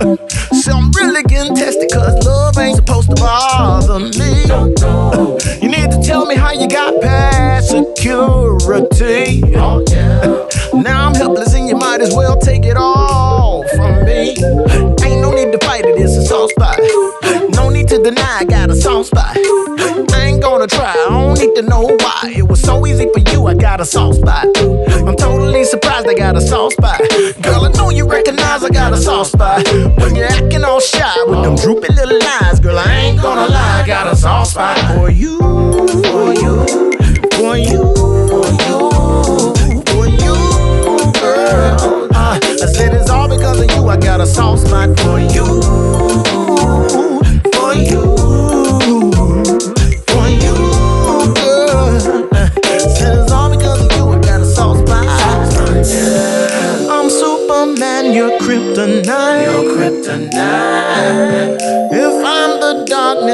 So 0.60 0.72
I'm 0.72 0.90
really 0.92 1.22
getting 1.22 1.54
tested, 1.54 1.90
cause 1.92 2.26
love 2.26 2.58
ain't 2.58 2.76
supposed 2.76 3.08
to 3.10 3.14
bother 3.16 3.98
me. 3.98 4.42
You 5.62 5.68
need 5.68 5.90
to 5.90 6.00
tell 6.02 6.26
me 6.26 6.36
how 6.36 6.52
you 6.52 6.68
got 6.68 7.00
past 7.00 7.70
security. 7.70 9.40
Now 10.72 11.08
I'm 11.08 11.14
helpless 11.14 11.54
and 11.54 11.68
you 11.68 11.76
might 11.76 12.00
as 12.00 12.14
well 12.14 12.38
take 12.38 12.64
it 12.64 12.76
all 12.76 13.66
from 13.76 14.04
me. 14.04 14.30
Ain't 15.04 15.20
no 15.20 15.30
need 15.32 15.52
to 15.52 15.58
fight 15.62 15.84
it, 15.84 15.98
it's 15.98 16.16
a 16.16 16.24
soft 16.24 16.52
spot. 16.52 16.78
No 17.54 17.68
need 17.68 17.88
to 17.88 18.02
deny 18.02 18.38
I 18.40 18.44
got 18.44 18.70
a 18.70 18.74
soft 18.74 19.08
spot. 19.08 19.36
I 19.36 20.24
ain't 20.24 20.42
gonna 20.42 20.66
try, 20.66 20.90
I 20.92 21.06
don't 21.10 21.38
need 21.38 21.54
to 21.56 21.62
know 21.62 21.82
why. 22.00 22.32
It 22.34 22.48
was 22.48 22.60
so 22.60 22.86
easy 22.86 23.08
for 23.12 23.20
you, 23.30 23.46
I 23.46 23.54
got 23.54 23.80
a 23.80 23.84
soft 23.84 24.18
spot. 24.18 24.46
I'm 24.56 25.16
totally 25.16 25.64
surprised 25.64 26.08
I 26.08 26.14
got 26.14 26.36
a 26.36 26.40
soft 26.40 26.76
spot. 26.76 26.79
Spot. 29.40 29.66
When 30.00 30.14
you're 30.14 30.26
acting 30.26 30.64
all 30.64 30.80
shy 30.80 31.24
with 31.26 31.42
them 31.42 31.56
droopy 31.56 31.92
little 31.94 32.18
eyes, 32.40 32.60
girl, 32.60 32.78
I 32.78 32.92
ain't 32.94 33.20
gonna 33.20 33.50
lie, 33.50 33.84
got 33.86 34.12
a 34.12 34.16
soft 34.16 34.50
spot 34.52 34.76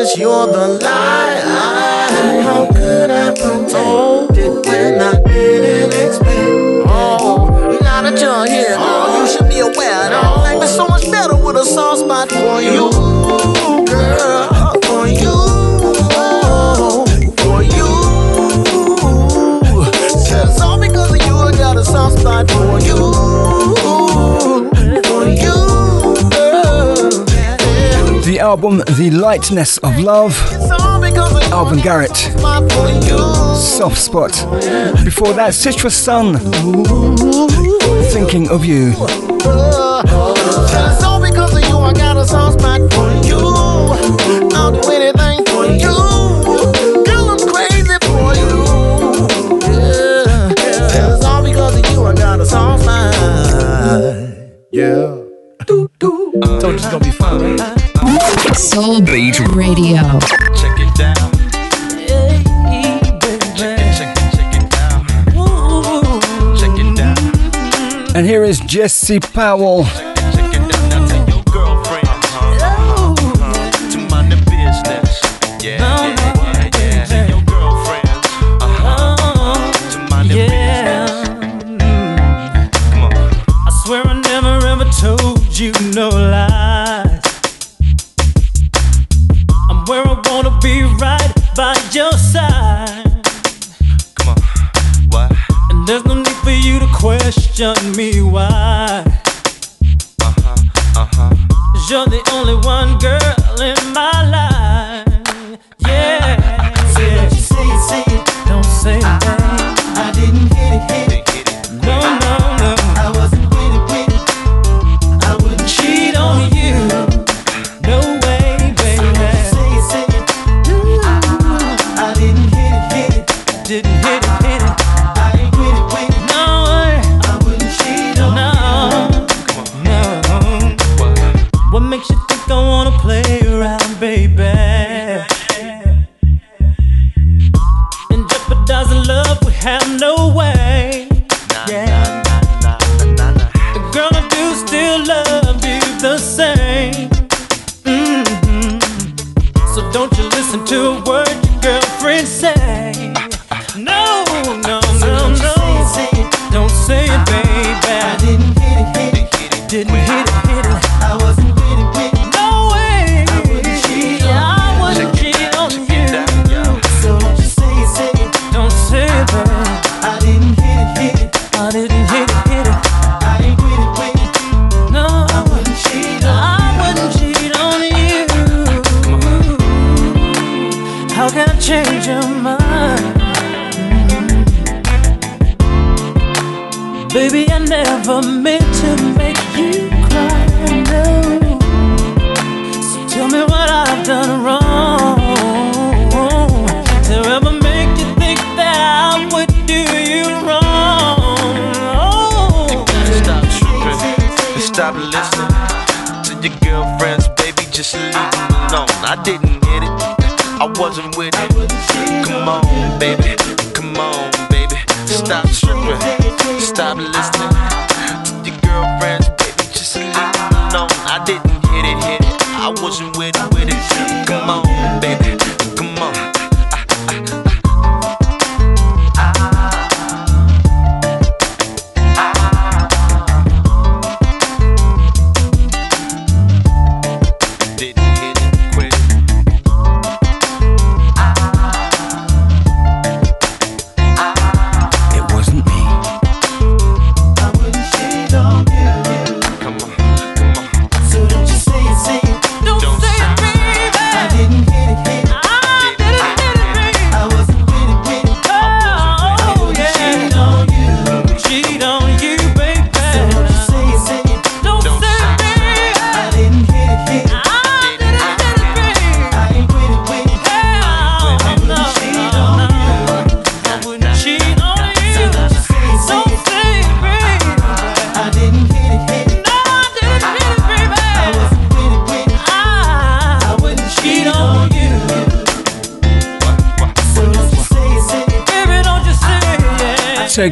darkness, 0.06 0.18
you're 0.18 0.46
the 0.46 0.78
light. 0.84 1.25
Album 28.46 28.78
The 28.96 29.10
Lightness 29.10 29.76
of 29.78 29.98
Love, 29.98 30.32
Alvin 31.50 31.80
Garrett, 31.80 32.16
Soft 33.56 33.98
Spot. 33.98 34.30
Before 35.04 35.32
that, 35.32 35.52
Citrus 35.52 35.96
Sun, 35.96 36.38
Thinking 38.12 38.48
of 38.48 38.64
You. 38.64 38.92
Do 44.72 44.90
anything 44.90 45.44
for 45.46 45.66
you. 45.66 46.45
Soul 58.76 59.00
Beat 59.00 59.40
Radio. 59.54 60.20
Check 60.54 60.76
it 60.76 60.94
down. 60.98 61.16
And 68.14 68.26
here 68.26 68.44
is 68.44 68.60
Jesse 68.60 69.18
Powell. 69.18 69.86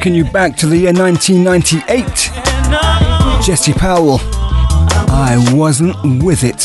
Taking 0.05 0.17
you 0.23 0.31
back 0.31 0.55
to 0.57 0.67
the 0.67 0.77
year 0.77 0.93
1998. 0.93 2.05
Jesse 3.43 3.73
Powell, 3.73 4.19
I 5.09 5.51
wasn't 5.55 6.23
with 6.23 6.45
it. 6.45 6.61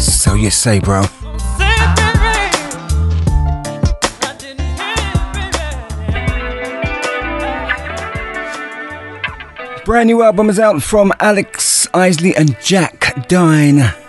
So 0.00 0.34
you 0.34 0.50
say, 0.50 0.78
bro. 0.78 1.02
Brand 9.84 10.06
new 10.06 10.22
album 10.22 10.48
is 10.48 10.60
out 10.60 10.80
from 10.80 11.12
Alex 11.18 11.88
Isley 11.92 12.36
and 12.36 12.56
Jack 12.60 13.26
Dine. 13.26 13.99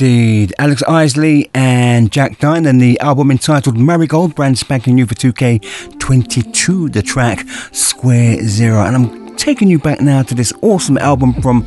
Indeed. 0.00 0.52
Alex 0.58 0.82
Isley 0.88 1.50
and 1.54 2.10
Jack 2.10 2.38
Dine, 2.38 2.66
and 2.66 2.80
the 2.80 2.98
album 3.00 3.30
entitled 3.30 3.78
Marigold, 3.78 4.34
brand 4.34 4.58
spanking 4.58 4.96
new 4.96 5.06
for 5.06 5.14
2K22, 5.14 6.92
the 6.92 7.02
track 7.02 7.46
Square 7.72 8.46
Zero. 8.46 8.84
And 8.84 8.96
I'm 8.96 9.36
taking 9.36 9.68
you 9.68 9.78
back 9.78 10.00
now 10.00 10.22
to 10.22 10.34
this 10.34 10.52
awesome 10.62 10.98
album 10.98 11.34
from 11.34 11.62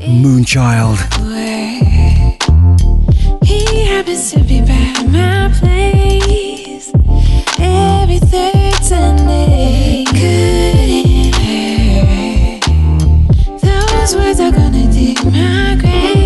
Moonchild. 0.00 0.98
He 3.44 3.84
happens 3.86 4.30
to 4.32 4.40
be 4.44 4.60
my 4.60 5.52
place 5.58 6.92
every 7.58 8.18
third 8.18 8.74
Sunday. 8.82 10.04
Those 13.62 14.16
words 14.16 14.40
are 14.40 14.50
gonna 14.50 14.92
dig 14.92 15.24
my 15.24 15.76
grave. 15.80 16.21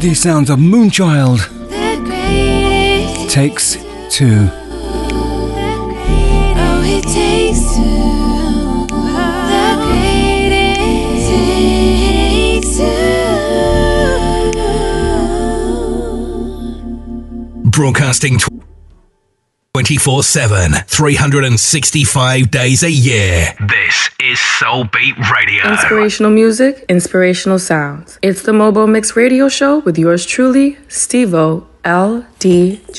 The 0.00 0.14
sounds 0.14 0.48
of 0.48 0.58
Moonchild 0.58 1.40
takes 3.28 3.76
two. 4.08 4.48
Oh, 6.56 6.82
it 6.86 7.02
takes 7.04 7.60
two. 7.76 8.86
The 9.50 9.76
greatest 9.84 11.28
takes 11.30 12.78
two. 17.62 17.70
Broadcasting 17.70 18.38
24 19.80 20.22
7, 20.22 20.72
365 20.88 22.50
days 22.50 22.82
a 22.82 22.90
year. 22.90 23.46
This 23.66 24.10
is 24.20 24.38
Soul 24.38 24.84
Beat 24.84 25.16
Radio. 25.32 25.66
Inspirational 25.70 26.30
music, 26.30 26.84
inspirational 26.90 27.58
sounds. 27.58 28.18
It's 28.20 28.42
the 28.42 28.52
Mobo 28.52 28.86
Mix 28.86 29.16
Radio 29.16 29.48
Show 29.48 29.78
with 29.78 29.96
yours 29.96 30.26
truly, 30.26 30.74
Stevo 30.88 31.64
LDJ. 31.82 32.92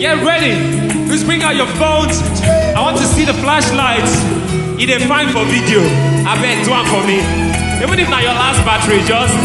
Get 0.00 0.24
ready. 0.24 1.06
Please 1.06 1.22
bring 1.22 1.42
out 1.42 1.54
your 1.54 1.66
phones. 1.76 2.22
I 2.74 2.80
want 2.80 2.96
to 2.96 3.04
see 3.04 3.26
the 3.26 3.34
flashlights. 3.34 4.14
It 4.80 4.88
ain't 4.88 5.02
fine 5.02 5.28
for 5.28 5.44
video. 5.44 5.80
I 6.24 6.40
bet 6.40 6.64
do 6.64 6.70
one 6.70 6.86
for 6.86 7.06
me. 7.06 7.18
Even 7.84 7.98
if 7.98 8.08
not 8.08 8.22
your 8.22 8.32
last 8.32 8.64
battery, 8.64 9.04
just 9.04 9.36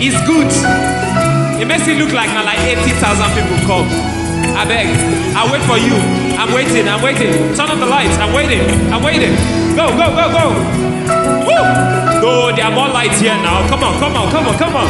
it's 0.00 0.14
good. 0.24 0.87
It 1.60 1.66
makes 1.66 1.86
it 1.88 1.98
look 1.98 2.12
like 2.12 2.30
now 2.30 2.44
like 2.44 2.60
80,000 2.60 3.34
people 3.34 3.58
come. 3.66 3.88
I 4.54 4.64
beg. 4.64 4.86
I'll 5.34 5.50
wait 5.50 5.62
for 5.66 5.76
you. 5.76 5.94
I'm 6.38 6.54
waiting. 6.54 6.86
I'm 6.86 7.02
waiting. 7.02 7.32
Turn 7.54 7.70
on 7.70 7.80
the 7.80 7.86
lights. 7.86 8.16
I'm 8.18 8.32
waiting. 8.32 8.62
I'm 8.92 9.02
waiting. 9.02 9.34
Go, 9.74 9.90
go, 9.90 10.10
go, 10.14 10.30
go. 10.30 10.54
Woo! 11.46 11.98
No, 12.22 12.54
there 12.54 12.64
are 12.66 12.70
more 12.74 12.88
lights 12.88 13.20
here 13.20 13.34
now. 13.34 13.66
Come 13.68 13.82
on, 13.82 13.98
come 13.98 14.16
on, 14.16 14.30
come 14.30 14.46
on, 14.46 14.58
come 14.58 14.76
on. 14.76 14.88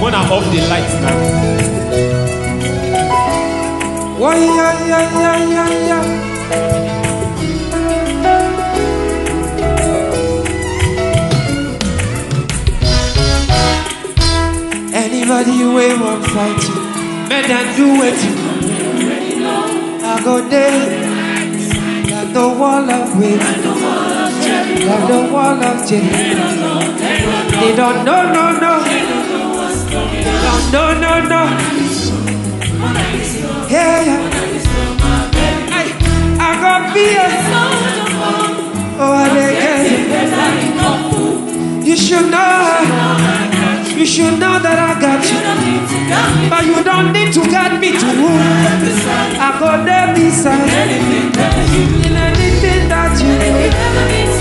When 0.00 0.14
I 0.14 0.22
off 0.30 0.44
the 0.50 0.60
lights 0.70 0.94
now. 1.04 1.16
Anybody 14.92 15.64
way 15.74 15.90
want 16.00 16.24
fight 16.24 16.62
you, 16.66 16.74
men 17.28 17.44
that 17.50 17.66
do 17.76 17.88
it. 18.08 18.20
I 20.02 20.24
go 20.24 20.34
there, 20.48 20.82
got 22.08 22.26
the 22.32 22.46
wall 22.58 22.90
up 22.90 23.16
with 23.18 23.59
like 24.78 25.06
the 25.08 25.20
wall 25.32 25.62
of. 25.62 25.88
They 25.88 27.74
don't 27.76 28.04
know, 28.04 28.22
no, 28.32 28.44
no. 28.58 28.74
They 28.84 30.36
don't 30.46 30.70
know, 30.72 30.88
no, 31.00 31.12
no. 31.32 31.42
Yeah, 33.68 34.04
yeah. 34.08 34.22
I, 35.72 35.82
I 36.38 36.50
got 36.60 36.92
fear. 36.92 37.26
Oh, 39.02 39.12
I 39.14 39.26
You 41.84 41.96
should 41.96 42.30
know. 42.30 43.40
You 43.98 44.06
should 44.06 44.38
know 44.38 44.58
that 44.58 44.78
I 44.78 44.94
got 45.00 45.22
you. 45.30 45.40
But 46.48 46.64
you 46.64 46.82
don't 46.82 47.12
need 47.12 47.32
to 47.34 47.40
get 47.50 47.78
me 47.80 47.92
to 47.92 48.06
move. 48.16 48.40
I 49.38 49.58
go 49.60 49.84
there 49.84 50.14
beside. 50.14 50.70
In 52.06 52.16
anything 52.16 52.88
that 52.88 53.20
you 53.20 54.39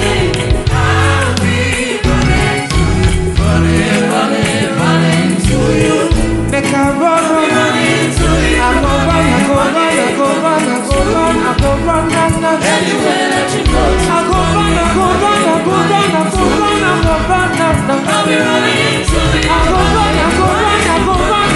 need. 6.90 7.02
I 7.02 7.06
run, 7.06 7.24
run, 7.30 7.49
run 7.49 7.76
into 7.78 8.28
you. 8.49 8.57
Go 8.60 8.94
run, 9.06 9.26
I 9.30 9.45
go 9.45 9.57
run, 9.60 9.84
I 9.90 10.16
go 10.16 10.30
run, 10.41 10.66
I 10.66 10.84
go 10.86 10.99
run, 11.14 11.38
I 11.40 11.53
go 11.60 11.72
run, 11.86 12.06
run, 12.10 12.34
run. 12.41 12.57
Anywhere 12.60 13.26
that 13.30 13.49
you 13.53 13.64
go, 13.70 13.84
I 13.84 14.20
go 14.26 14.40
run, 14.56 14.74
I 14.74 14.88
go 14.95 15.06
run, 15.22 15.40
I 15.40 15.57
go 15.66 15.76
run, 15.76 16.10
I 16.10 16.26
go 16.30 16.44
run, 16.60 16.80
I 16.80 16.95
go 17.06 17.16
run, 17.30 17.49
run, 17.60 17.78
run. 17.88 18.02
I'll 18.10 18.26
be 18.26 18.36
running 18.38 18.80
into 18.98 19.20
you. 19.20 19.49
I 19.49 19.60
go 19.70 19.80
run, 19.80 20.16
I 20.18 20.30
go 20.40 20.48
run, 20.49 20.82
I 20.90 20.98
go 21.06 21.16
run. 21.30 21.52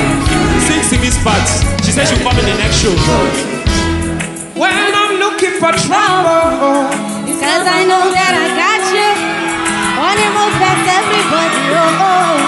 Sing 0.68 0.84
Simi's 0.84 1.18
part. 1.26 1.46
She 1.84 1.92
said 1.92 2.08
she'll 2.08 2.22
in 2.22 2.46
the 2.46 2.58
next 2.62 2.78
show. 2.82 2.94
When 4.54 4.72
I'm 4.72 5.18
looking 5.18 5.56
for 5.58 5.74
trouble, 5.74 7.14
Cause 7.44 7.66
I 7.68 7.84
know 7.90 8.08
that 8.16 8.34
I 8.38 8.48
got 8.56 8.84
you. 8.96 9.12
To 10.14 10.30
move 10.30 10.54
past 10.62 10.86
everybody, 10.88 11.60
oh, 11.74 12.06
oh. 12.06 12.43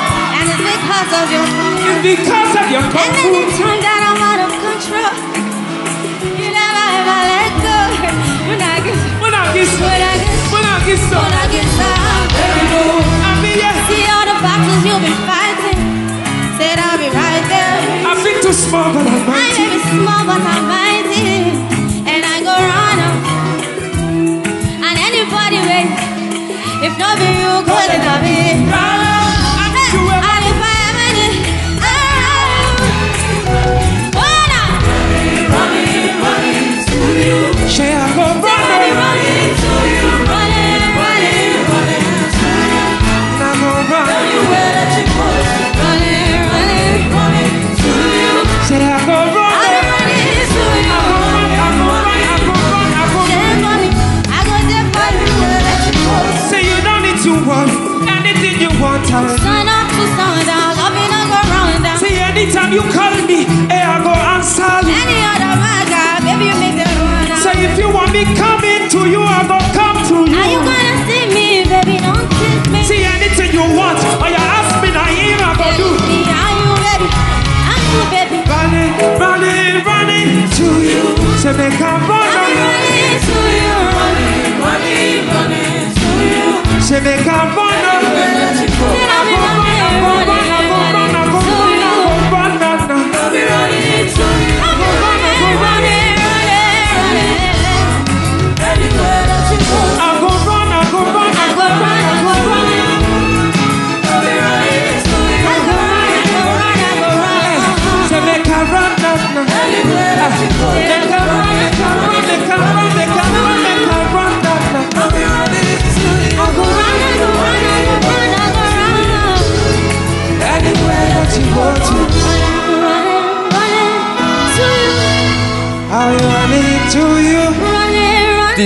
Because 0.96 1.12
of 1.12 1.28
your 1.28 1.44
It's 1.44 2.00
because 2.08 2.56
of 2.56 2.68
your 2.72 2.80
And 2.80 3.12
then 3.20 3.32
it 3.36 3.52
turned 3.60 3.84
out 3.84 4.02
I'm 4.16 4.16
out 4.16 4.40
of 4.48 4.52
control. 4.64 5.12
You 6.24 6.48
never 6.56 6.84
ever 6.96 7.20
let 7.36 7.52
go. 7.60 7.80
When 8.48 8.64
I 8.64 8.80
get, 8.80 8.96
when 9.20 9.36
I 9.36 9.44
get, 9.52 9.68
when 9.76 9.92
I 9.92 10.16
get, 10.24 10.32
when 10.56 10.64
I 10.64 10.76
get 10.88 11.00
so, 11.12 11.20
when 11.20 11.36
I 11.36 11.46
get 11.52 11.68
some, 11.76 12.00
I 13.28 13.44
mean, 13.44 13.60
yeah. 13.60 13.76
See 13.92 14.08
all 14.08 14.24
the 14.24 14.40
battles 14.40 14.88
you've 14.88 15.04
been 15.04 15.20
fighting. 15.28 15.80
Said 16.56 16.80
I'll 16.80 16.96
be 16.96 17.12
right 17.12 17.44
there. 17.52 17.76
I 18.08 18.16
feel 18.24 18.40
too 18.40 18.56
small, 18.56 18.96
but 18.96 19.04
I'm 19.04 19.20
mighty. 19.28 19.52
I 19.52 19.68
may 19.68 19.76
be 19.76 19.80
small, 20.00 20.24
but 20.24 20.40
I'm 20.48 20.64
mighty. 20.64 21.28
And 22.08 22.24
I 22.24 22.40
go 22.40 22.56
run 22.56 22.98
up. 23.04 23.16
And 24.80 24.96
anybody 24.96 25.60
wait. 25.60 25.92
If 26.88 26.96
not 26.96 27.20
be 27.20 27.28
you, 27.36 27.52
go 27.68 27.76
then 27.84 28.00
I'll 28.00 28.24
be. 28.24 29.05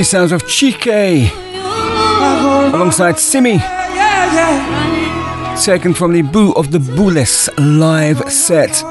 Sounds 0.10 0.32
of 0.32 0.42
Chike 0.46 1.30
alongside 2.74 3.20
Simi, 3.20 3.60
taken 5.64 5.94
from 5.94 6.14
the 6.14 6.24
Boo 6.24 6.52
of 6.54 6.72
the 6.72 6.80
Booless 6.80 7.48
live 7.60 8.18
set, 8.32 8.82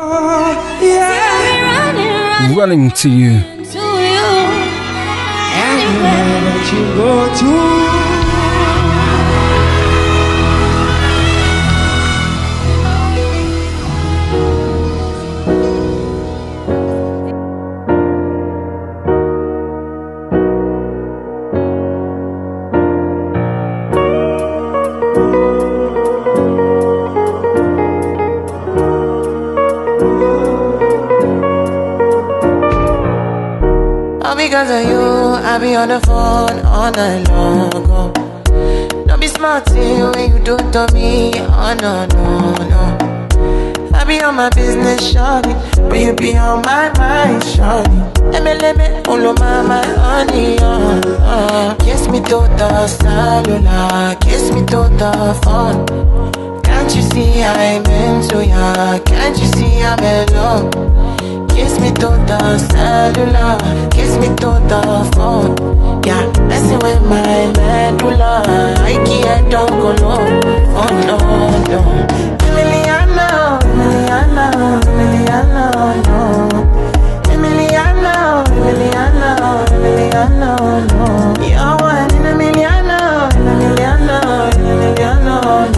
running 2.54 2.92
to 2.92 3.10
you. 3.10 3.42
All 36.88 36.94
night 36.94 37.28
long. 37.28 37.70
Oh. 37.74 39.04
Don't 39.06 39.20
be 39.20 39.28
smart 39.28 39.68
when 39.70 40.32
you 40.32 40.38
do 40.38 40.56
to 40.56 40.86
me. 40.92 41.32
Oh 41.36 41.76
no, 41.80 42.06
no, 42.06 42.54
no. 42.72 43.94
I 43.94 44.04
be 44.04 44.20
on 44.22 44.36
my 44.36 44.48
business, 44.50 45.12
shawty. 45.12 45.52
But 45.88 45.98
you 45.98 46.14
be 46.14 46.36
on 46.36 46.62
my 46.62 46.90
mind, 46.96 47.42
shawty. 47.42 47.98
Emeleme, 48.32 49.06
all 49.06 49.26
of 49.26 49.38
my, 49.38 49.62
my 49.62 49.84
honey, 49.84 50.58
uh, 50.58 51.00
uh. 51.20 51.74
Kiss 51.76 52.08
me 52.08 52.20
to 52.20 52.38
the 52.56 52.86
cellular, 52.86 54.16
kiss 54.20 54.50
me 54.52 54.60
to 54.66 54.88
the 55.02 55.40
phone. 55.44 56.62
Can't 56.62 56.94
you 56.94 57.02
see 57.02 57.42
I'm 57.42 57.84
into 57.84 58.46
ya? 58.46 58.98
Can't 59.00 59.36
you 59.38 59.46
see 59.46 59.82
I'm 59.82 59.98
in 59.98 60.26
love? 60.32 61.07
Kiss 61.58 61.74
me 61.80 61.90
to 61.90 62.10
the 62.28 62.58
cellular, 62.70 63.58
kiss 63.90 64.16
me 64.18 64.28
to 64.28 64.50
the 64.70 64.80
phone. 65.14 65.56
Yeah, 66.06 66.22
messing 66.46 66.78
with 66.78 67.02
my 67.02 67.50
medulla. 67.58 68.44
I 68.78 68.94
can't 69.04 69.50
don't 69.50 69.68
go 69.68 69.90
low. 69.98 70.22
Oh 70.78 70.90
no, 71.08 71.18
no. 71.66 71.80
Emiliano, 72.46 73.58
no. 73.74 73.88
No. 80.78 81.34
You're 81.42 81.76
one 81.80 82.14
in 82.14 82.24
a 82.24 82.30
Emiliano, 82.32 83.00
in 83.34 83.46
a 83.46 83.52
Emiliano, 83.52 84.18
in 84.54 84.62
a 84.62 84.72
Emiliano, 84.72 85.36
no. 85.74 85.77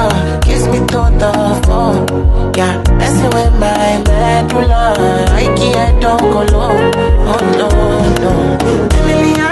medulla. 4.61 5.25
I 5.33 5.45
can't 5.55 6.01
don't. 6.01 6.21
Oh 6.23 7.39
no, 7.57 7.69
no. 8.21 9.50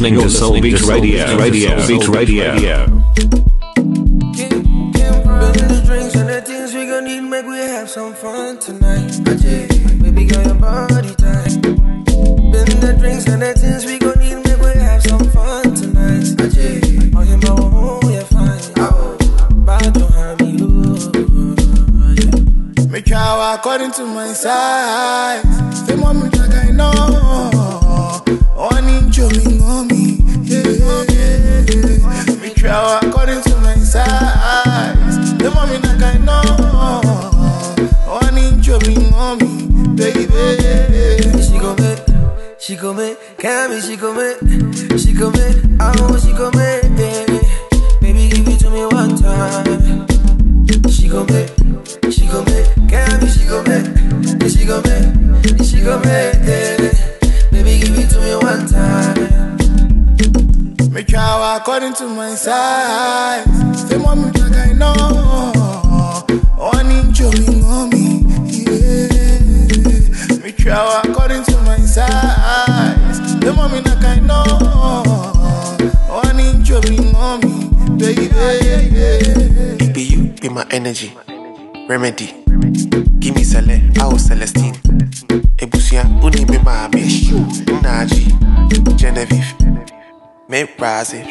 You're 0.00 0.12
listening 0.12 0.30
to 0.30 0.30
Soul 0.30 0.60
Beat 0.62 0.80
Radio. 0.80 1.36
Radio. 1.36 1.86
Beat 1.86 2.08
Radio. 2.08 2.86
Bring 2.86 3.49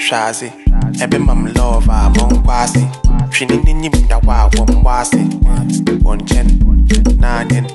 Shazi. 0.09 0.51
Ebe 0.99 1.19
mam 1.19 1.53
love, 1.53 1.87
I'm 1.87 2.17
on 2.17 2.41
quasi. 2.41 2.79
Shinin 3.29 3.67
in 3.67 3.83
you, 3.83 3.91
da 4.07 4.17
wa, 4.23 4.49
wom 4.57 4.83
wasi. 4.83 5.21
One 6.03 6.25
chen, 6.25 6.47
nanyan. 7.19 7.69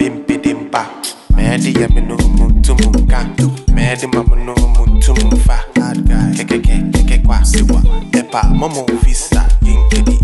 Bimpi 0.00 0.38
dimpa. 0.42 0.84
Medi 1.36 1.80
ya 1.80 1.88
minu 1.88 2.16
muntu 2.16 2.74
munka. 2.74 3.24
Medi 3.72 4.06
mamu 4.08 4.34
no 4.44 4.54
mfa. 5.30 5.64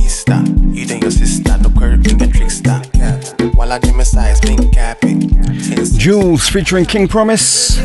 Easter. 0.00 0.34
And 0.34 1.02
your 1.02 1.10
sister, 1.12 1.58
no 1.58 1.70
curve 1.78 2.04
in 2.08 2.18
the 2.18 2.26
trickster. 2.26 2.82
While 3.54 3.72
I 3.72 3.78
do 3.78 4.02
size, 4.02 4.42
mink 4.42 4.72
capping. 4.72 5.30
Juls 5.96 6.48
featuring 6.48 6.86
King 6.86 7.06
Promise. 7.06 7.78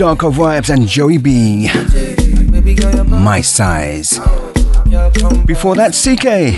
Darkovibes, 0.00 0.70
and 0.72 0.88
Joey 0.88 1.18
B. 1.18 1.68
My 3.06 3.42
size. 3.42 4.18
Before 5.44 5.74
that, 5.74 5.92
CK. 5.92 6.56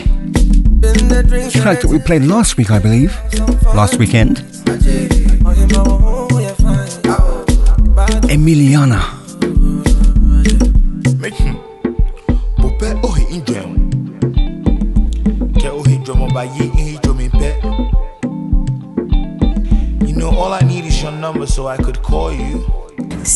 Track 1.50 1.80
that 1.80 1.88
we 1.90 1.98
played 1.98 2.22
last 2.22 2.56
week, 2.56 2.70
I 2.70 2.78
believe. 2.78 3.12
Last 3.74 3.98
weekend. 3.98 4.36
Emiliana. 8.30 9.11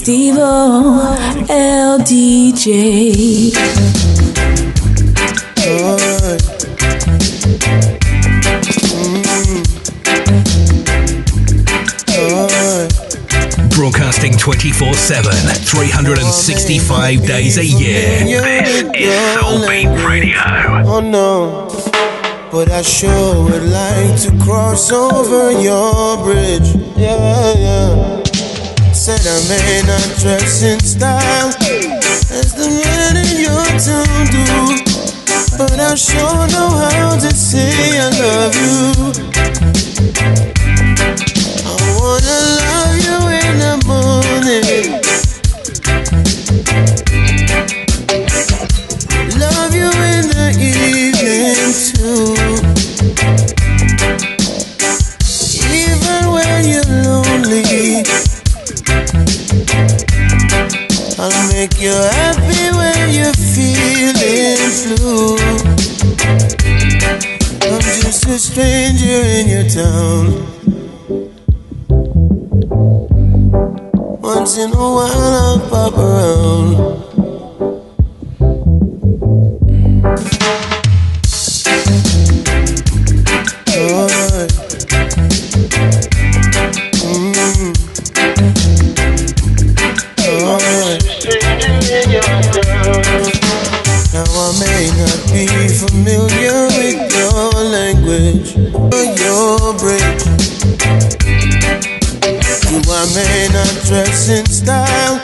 Steve 0.06 0.36
O 0.38 1.18
LDJ. 1.48 2.62
Broadcasting 13.74 14.36
24 14.38 14.94
7, 14.94 15.32
365 15.64 17.26
days 17.26 17.58
a 17.58 17.64
year. 17.64 18.20
This 18.20 18.84
is 18.94 19.40
Soul 19.40 19.66
Beat 19.68 19.88
Radio. 20.06 20.38
Oh 20.86 21.00
no, 21.00 21.66
but 22.52 22.70
I 22.70 22.82
sure 22.82 23.42
would 23.42 23.64
like 23.64 24.20
to 24.20 24.38
cross 24.44 24.92
over 24.92 25.50
your 25.60 26.16
bridge. 26.22 26.76
Yeah, 26.96 27.54
yeah. 27.58 28.15
I 29.08 29.14
may 29.48 29.82
not 29.86 30.18
dress 30.18 30.64
in 30.64 30.80
style 30.80 31.50
as 32.34 32.54
the 32.54 32.66
men 32.66 33.16
in 33.22 33.38
your 33.38 33.64
town 33.78 34.26
do, 34.34 34.82
but 35.56 35.78
I 35.78 35.94
sure 35.94 36.48
know 36.48 36.70
how 36.70 37.14
to 37.14 37.30
say 37.30 38.00
I 38.00 38.10
love 38.18 38.56
you. 41.22 41.35
You're 61.78 61.92
happy 61.92 62.70
when 62.74 63.12
you're 63.12 63.34
feeling 63.34 64.96
blue. 64.96 65.36
I'm 67.68 67.80
just 67.82 68.24
a 68.26 68.38
stranger 68.38 69.20
in 69.36 69.46
your 69.46 69.68
town. 69.68 70.46
Once 74.22 74.56
in 74.56 74.72
a 74.72 74.76
while 74.76 75.10
I'll 75.10 75.60
pop 75.68 75.98
around. 75.98 77.15
Dress 103.97 104.28
in 104.28 104.44
style 104.44 105.16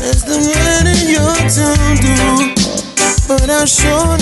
as 0.00 0.24
the 0.24 0.40
men 0.40 0.86
in 0.88 1.04
your 1.12 1.36
town 1.52 2.00
do. 2.00 2.54
But 3.28 3.50
I'll 3.50 3.66
sure 3.66 4.16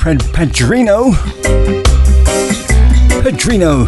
Pedrino. 0.00 1.12
Pedrino. 3.22 3.86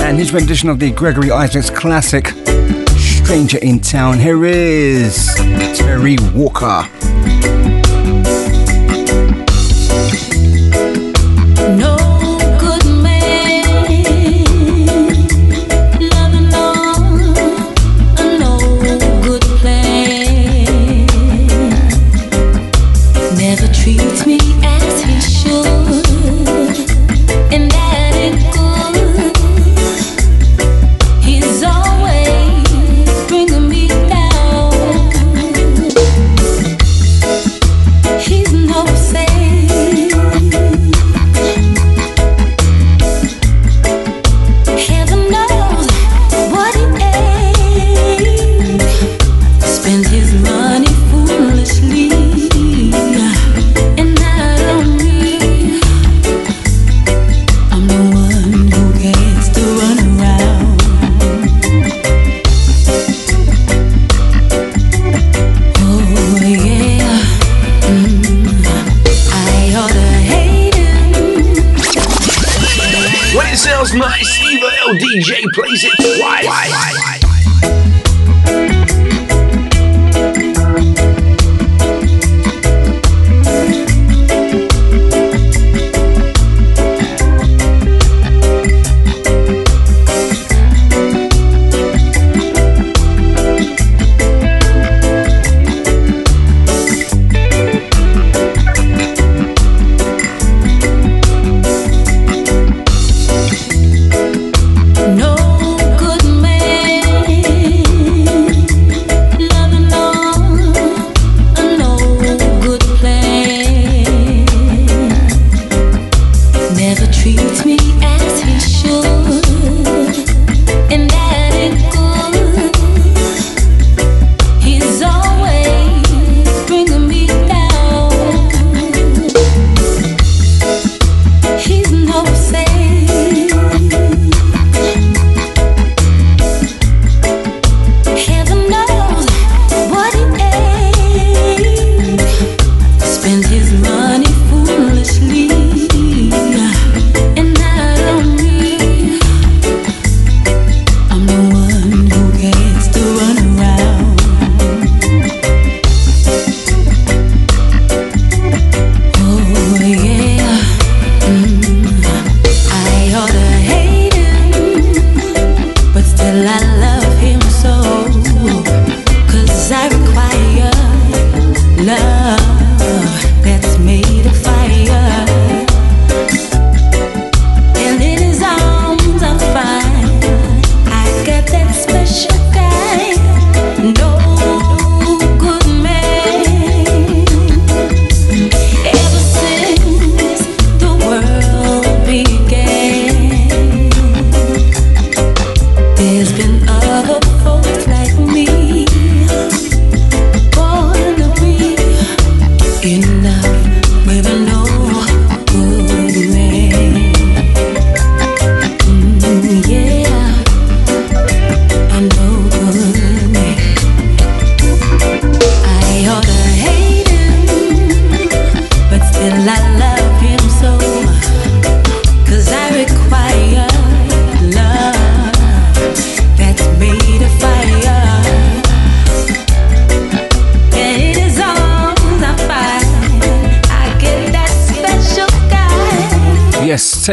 And 0.00 0.18
his 0.18 0.32
rendition 0.32 0.68
of 0.68 0.80
the 0.80 0.90
Gregory 0.90 1.30
Isaacs 1.30 1.70
classic, 1.70 2.28
Stranger 2.98 3.58
in 3.58 3.78
Town. 3.78 4.18
Here 4.18 4.44
is 4.44 5.32
Terry 5.76 6.16
Walker. 6.34 7.01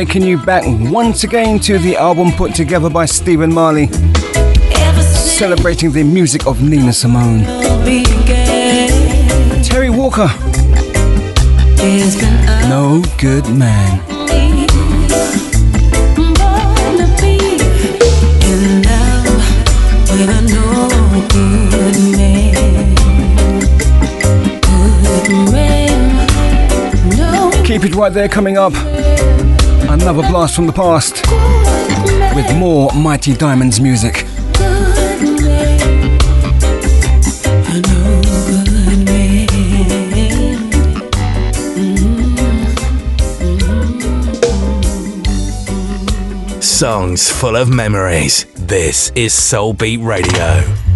taking 0.09 0.27
you 0.27 0.43
back 0.43 0.63
once 0.91 1.23
again 1.23 1.59
to 1.59 1.77
the 1.77 1.95
album 1.95 2.31
put 2.31 2.55
together 2.55 2.89
by 2.89 3.05
Stephen 3.05 3.53
Marley, 3.53 3.85
celebrating 5.03 5.91
the 5.91 6.01
music 6.01 6.47
of 6.47 6.63
Nina 6.63 6.91
Simone. 6.91 7.43
Terry 9.61 9.91
Walker, 9.91 10.27
No 12.67 13.03
Good 13.19 13.47
Man. 13.55 13.99
Keep 27.63 27.83
it 27.83 27.93
right 27.93 28.11
there 28.11 28.27
coming 28.27 28.57
up. 28.57 28.73
Another 30.01 30.27
blast 30.29 30.55
from 30.55 30.65
the 30.65 30.73
past 30.73 31.25
with 32.35 32.55
more 32.57 32.91
Mighty 32.93 33.33
Diamonds 33.33 33.79
music. 33.79 34.25
Songs 46.61 47.29
full 47.29 47.55
of 47.55 47.69
memories. 47.69 48.45
This 48.55 49.11
is 49.15 49.33
Soul 49.33 49.73
Beat 49.73 49.99
Radio. 49.99 50.88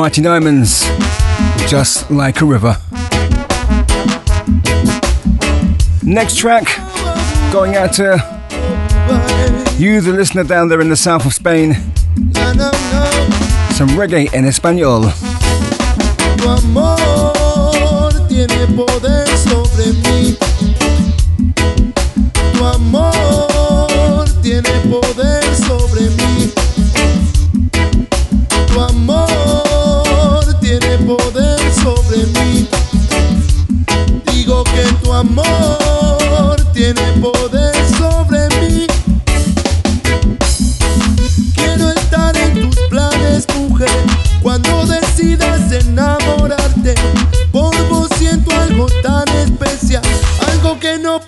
Mighty 0.00 0.22
Diamonds, 0.22 0.88
just 1.68 2.10
like 2.10 2.40
a 2.40 2.46
river. 2.46 2.74
Next 6.02 6.38
track, 6.38 6.64
going 7.52 7.76
out 7.76 7.92
to 7.96 8.16
you, 9.76 10.00
the 10.00 10.14
listener 10.16 10.44
down 10.44 10.70
there 10.70 10.80
in 10.80 10.88
the 10.88 10.96
south 10.96 11.26
of 11.26 11.34
Spain. 11.34 11.74
Some 13.74 13.90
reggae 13.90 14.32
in 14.32 14.46
Espanol. 14.46 15.02
Tiene 24.42 24.80
poder 24.86 25.54
sobre 25.54 26.08
mí. 26.16 26.50
Tu 28.72 28.80
amor 28.80 29.19
amor 35.20 36.56
tiene 36.72 37.02
poder 37.20 37.74
sobre 37.98 38.48
mí. 38.58 38.86
Quiero 41.54 41.90
estar 41.90 42.34
en 42.38 42.62
tus 42.62 42.76
planes, 42.88 43.46
mujer, 43.54 43.90
cuando 44.42 44.86
decidas 44.86 45.70
enamorarte. 45.72 46.94
Por 47.52 47.76
vos 47.90 48.08
siento 48.16 48.50
algo 48.56 48.86
tan 49.02 49.28
especial, 49.36 50.02
algo 50.52 50.78
que 50.78 50.98
no 50.98 51.19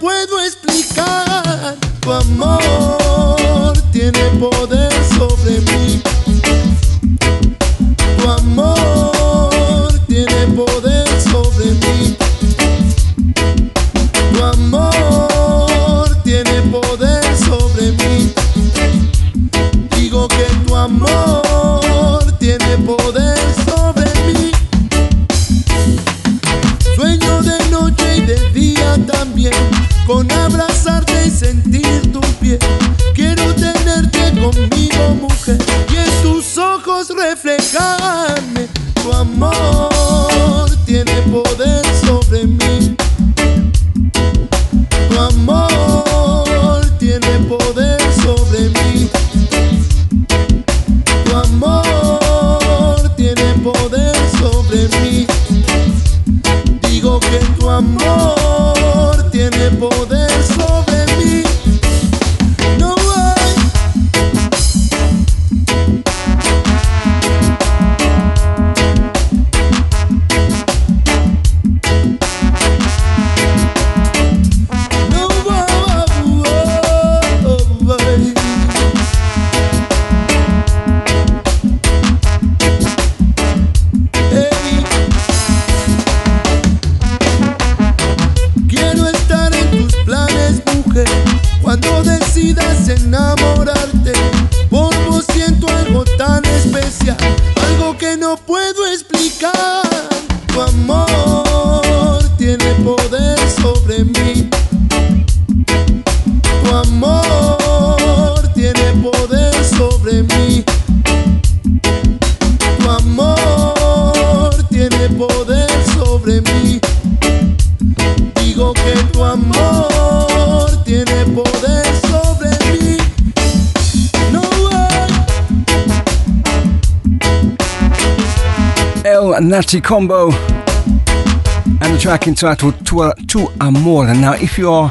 Nati 129.52 129.82
Combo 129.82 130.30
and 130.32 131.94
the 131.94 131.98
track 132.00 132.26
entitled 132.26 132.86
Tu, 132.86 133.12
tu 133.26 133.48
And 133.60 134.20
Now, 134.22 134.32
if 134.32 134.56
you're 134.56 134.88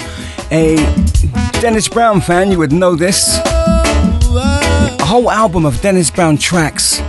a 0.52 0.76
Dennis 1.60 1.88
Brown 1.88 2.22
fan, 2.22 2.52
you 2.52 2.60
would 2.60 2.72
know 2.72 2.96
this. 2.96 3.40
A 3.40 5.04
whole 5.04 5.32
album 5.32 5.66
of 5.66 5.82
Dennis 5.82 6.12
Brown 6.12 6.38
tracks 6.38 7.00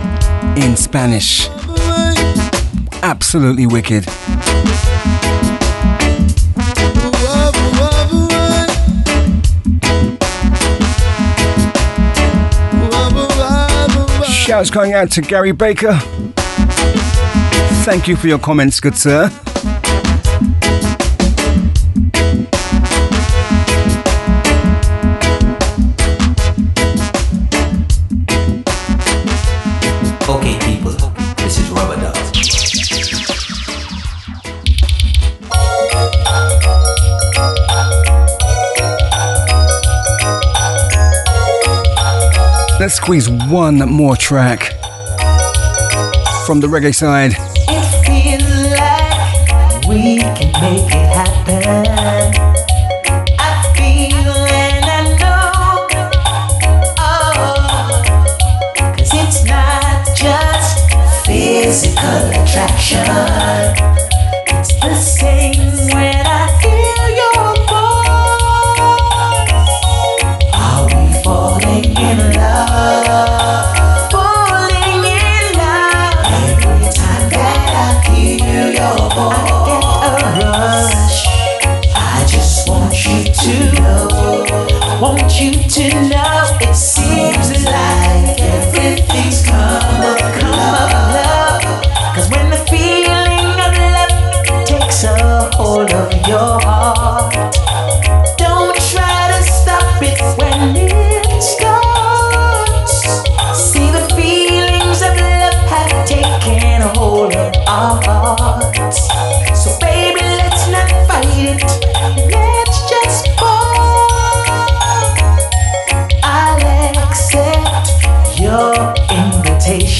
in 0.57 0.75
Spanish. 0.75 1.47
Absolutely 3.03 3.67
wicked. 3.67 4.05
Shouts 14.25 14.71
going 14.71 14.93
out 14.93 15.11
to 15.11 15.21
Gary 15.21 15.51
Baker. 15.51 16.01
Thank 17.85 18.07
you 18.07 18.15
for 18.15 18.27
your 18.27 18.39
comments, 18.39 18.79
good 18.79 18.95
sir. 18.95 19.25
Okay, 30.29 30.57
people, 30.61 30.91
this 31.35 31.59
is 31.59 31.69
Rubber 31.71 31.97
Dub. 31.99 32.15
Let's 42.79 42.95
squeeze 42.95 43.29
one 43.29 43.79
more 43.79 44.15
track 44.15 44.71
from 46.45 46.61
the 46.61 46.67
reggae 46.67 46.95
side. 46.95 47.52
Make 50.63 50.95
it 50.95 51.09
happen. 51.19 51.65
I 53.37 53.51
feel 53.75 54.35
and 54.63 54.85
I 54.85 55.01
know. 55.19 55.51
Oh, 56.99 58.01
it's 58.97 59.39
not 59.43 60.07
just 60.15 60.75
physical 61.25 62.21
attraction. 62.39 63.03
It's 64.55 64.73
the 64.79 64.95
same 64.95 65.62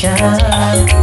reservation. 0.03 1.02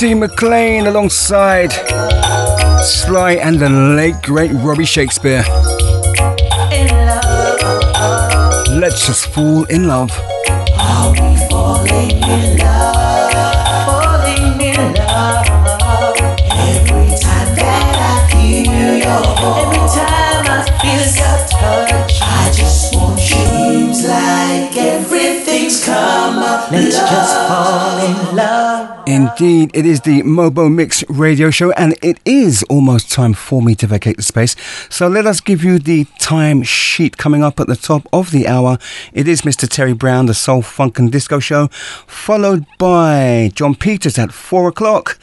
McLean 0.00 0.86
alongside 0.86 1.70
Sly 2.82 3.32
and 3.32 3.58
the 3.58 3.68
late 3.68 4.22
great 4.22 4.50
Robbie 4.50 4.86
Shakespeare. 4.86 5.44
Let's 8.80 9.06
just 9.06 9.26
fall 9.26 9.64
in 9.64 9.88
love. 9.88 10.10
Are 10.78 11.10
we 11.12 11.36
falling 11.50 12.12
in 12.12 12.56
love? 12.56 13.34
Falling 13.84 14.60
in 14.62 14.94
love. 14.94 16.16
Every 16.48 17.08
time 17.20 17.54
that 17.60 17.84
I 18.00 18.34
hear 18.34 19.04
your 19.04 19.20
voice, 19.36 19.96
every 20.00 20.16
time 20.16 20.48
I 20.48 20.64
feel 20.80 21.04
your 21.20 21.38
touch, 21.44 22.22
I 22.22 22.50
just 22.56 22.96
want 22.96 23.20
you. 23.20 23.36
Seems 23.36 24.08
like 24.08 24.74
everything's 24.78 25.84
come 25.84 26.38
up. 26.38 26.70
Let's 26.70 26.96
just 26.96 27.48
fall 27.48 27.98
in 27.98 28.34
love. 28.34 28.69
Indeed, 29.10 29.72
it 29.74 29.86
is 29.86 30.02
the 30.02 30.22
Mobo 30.22 30.72
Mix 30.72 31.02
radio 31.10 31.50
show, 31.50 31.72
and 31.72 31.96
it 32.00 32.20
is 32.24 32.62
almost 32.70 33.10
time 33.10 33.34
for 33.34 33.60
me 33.60 33.74
to 33.74 33.88
vacate 33.88 34.16
the 34.16 34.22
space. 34.22 34.54
So 34.88 35.08
let 35.08 35.26
us 35.26 35.40
give 35.40 35.64
you 35.64 35.80
the 35.80 36.04
time 36.20 36.62
sheet 36.62 37.16
coming 37.16 37.42
up 37.42 37.58
at 37.58 37.66
the 37.66 37.74
top 37.74 38.06
of 38.12 38.30
the 38.30 38.46
hour. 38.46 38.78
It 39.12 39.26
is 39.26 39.42
Mr. 39.42 39.68
Terry 39.68 39.94
Brown, 39.94 40.26
the 40.26 40.32
Soul 40.34 40.62
Funk 40.62 41.00
and 41.00 41.10
Disco 41.10 41.40
Show, 41.40 41.66
followed 42.06 42.66
by 42.78 43.50
John 43.52 43.74
Peters 43.74 44.16
at 44.16 44.30
four 44.30 44.68
o'clock. 44.68 45.18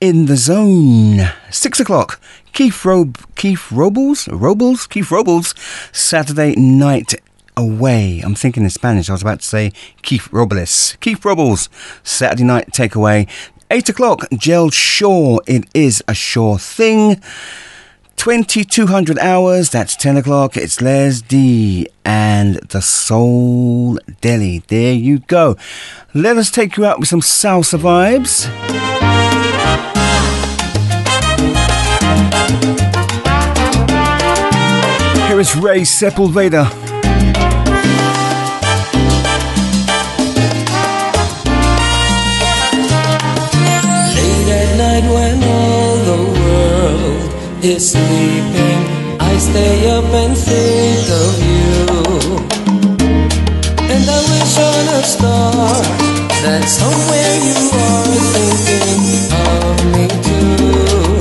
In 0.00 0.24
the 0.24 0.36
zone, 0.36 1.30
six 1.50 1.78
o'clock. 1.78 2.18
Keith 2.54 2.86
Rob, 2.86 3.18
Keith 3.34 3.70
Robles, 3.70 4.28
Robles, 4.28 4.86
Keith 4.86 5.10
Robles, 5.10 5.54
Saturday 5.92 6.54
night 6.56 7.14
away. 7.56 8.20
I'm 8.24 8.34
thinking 8.34 8.62
in 8.64 8.70
Spanish. 8.70 9.08
I 9.08 9.12
was 9.12 9.22
about 9.22 9.40
to 9.40 9.46
say 9.46 9.72
Keith 10.02 10.28
Robles. 10.32 10.96
Keith 11.00 11.24
Robles, 11.24 11.68
Saturday 12.02 12.44
night 12.44 12.70
takeaway. 12.72 13.28
8 13.70 13.88
o'clock, 13.88 14.26
Gel 14.32 14.70
Shaw. 14.70 15.38
It 15.46 15.64
is 15.74 16.02
a 16.06 16.14
sure 16.14 16.58
thing. 16.58 17.20
2200 18.16 19.18
hours, 19.18 19.70
that's 19.70 19.96
10 19.96 20.16
o'clock. 20.16 20.56
It's 20.56 20.80
Les 20.80 21.20
D 21.20 21.88
and 22.04 22.56
the 22.56 22.80
Soul 22.80 23.98
Deli. 24.20 24.62
There 24.68 24.94
you 24.94 25.18
go. 25.20 25.56
Let 26.14 26.36
us 26.36 26.50
take 26.50 26.76
you 26.76 26.84
out 26.84 26.98
with 26.98 27.08
some 27.08 27.20
salsa 27.20 27.78
vibes. 27.78 28.46
Here 35.28 35.40
is 35.40 35.56
Ray 35.56 35.80
Sepulveda. 35.80 36.85
Is 47.66 47.90
sleeping, 47.90 48.80
I 49.18 49.36
stay 49.38 49.90
up 49.90 50.04
and 50.04 50.36
think 50.36 51.08
of 51.24 51.34
you. 51.50 51.86
And 53.92 54.04
I 54.08 54.20
wish 54.30 54.58
on 54.70 54.86
a 54.94 55.02
star 55.02 55.82
that 56.44 56.64
somewhere 56.68 57.34
you 57.48 57.58
are 57.86 58.06
thinking 58.34 59.02
of 59.50 59.76
me 59.94 60.06
too. 60.26 61.18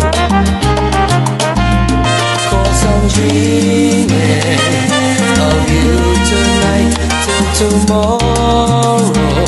Cause 2.50 2.82
I'm 2.92 3.04
dreaming 3.16 4.62
of 5.50 5.62
you 5.74 5.90
tonight 6.30 6.94
till 7.26 7.80
tomorrow. 7.88 9.45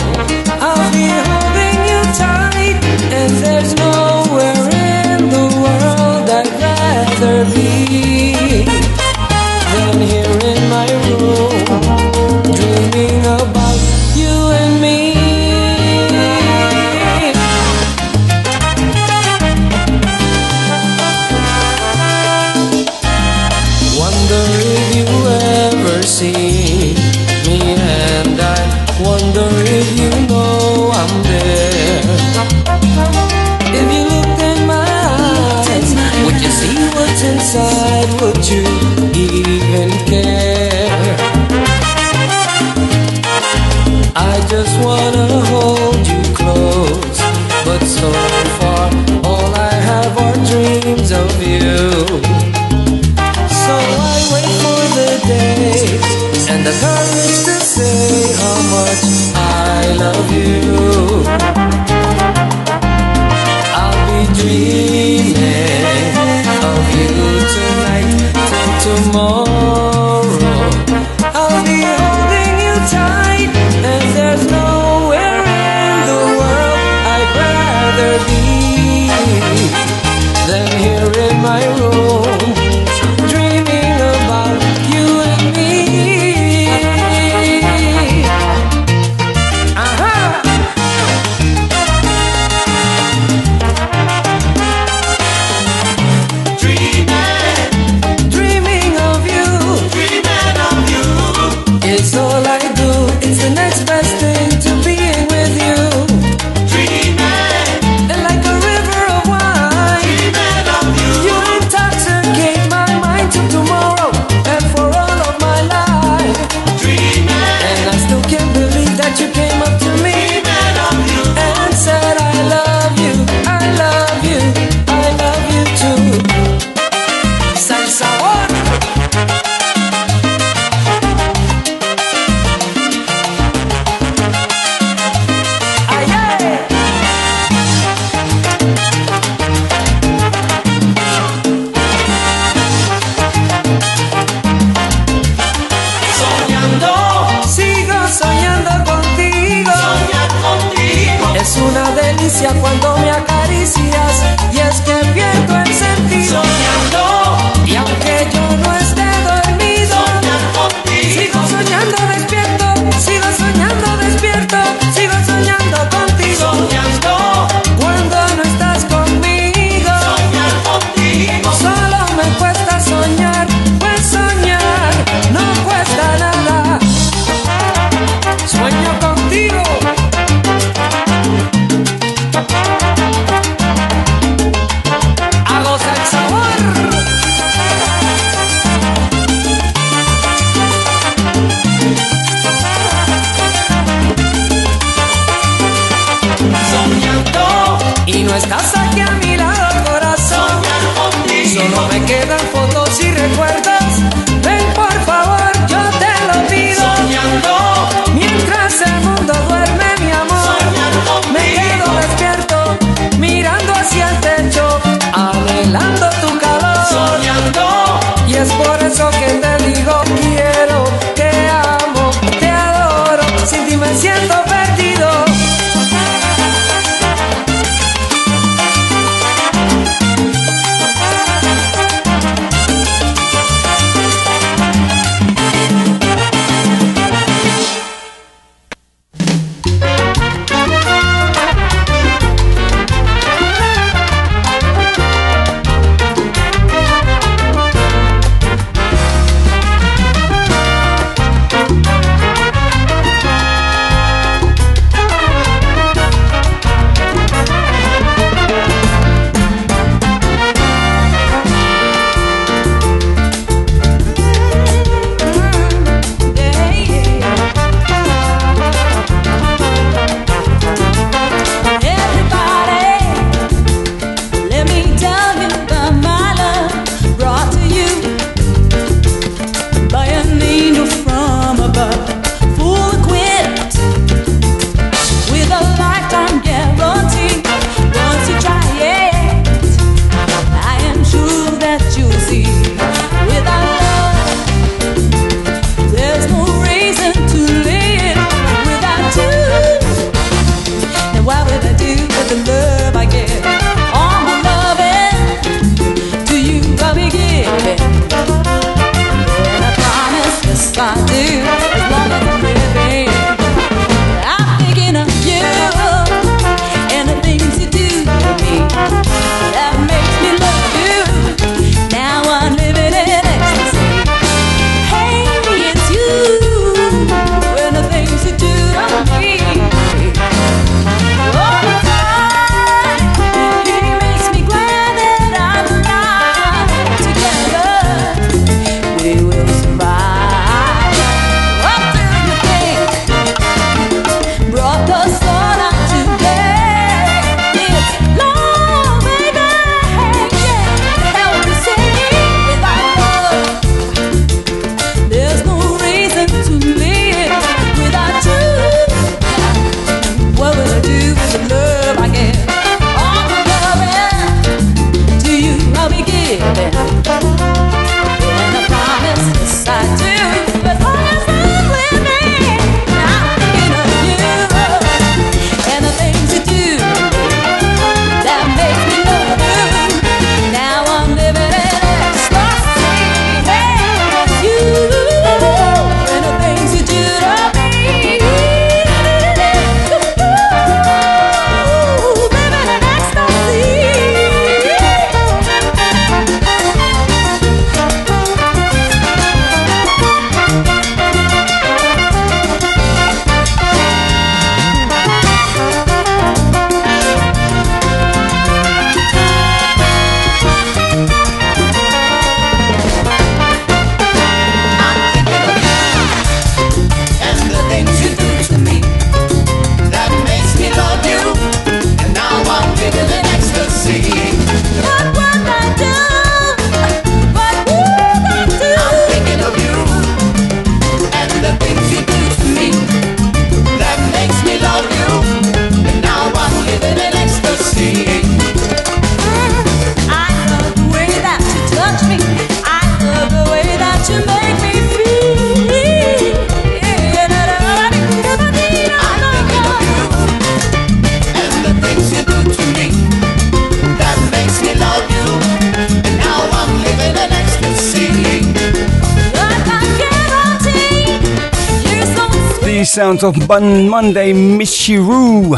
Sounds 462.98 463.24
of 463.24 463.48
Bun 463.48 463.88
Monday 463.88 464.34
Michiru. 464.34 465.52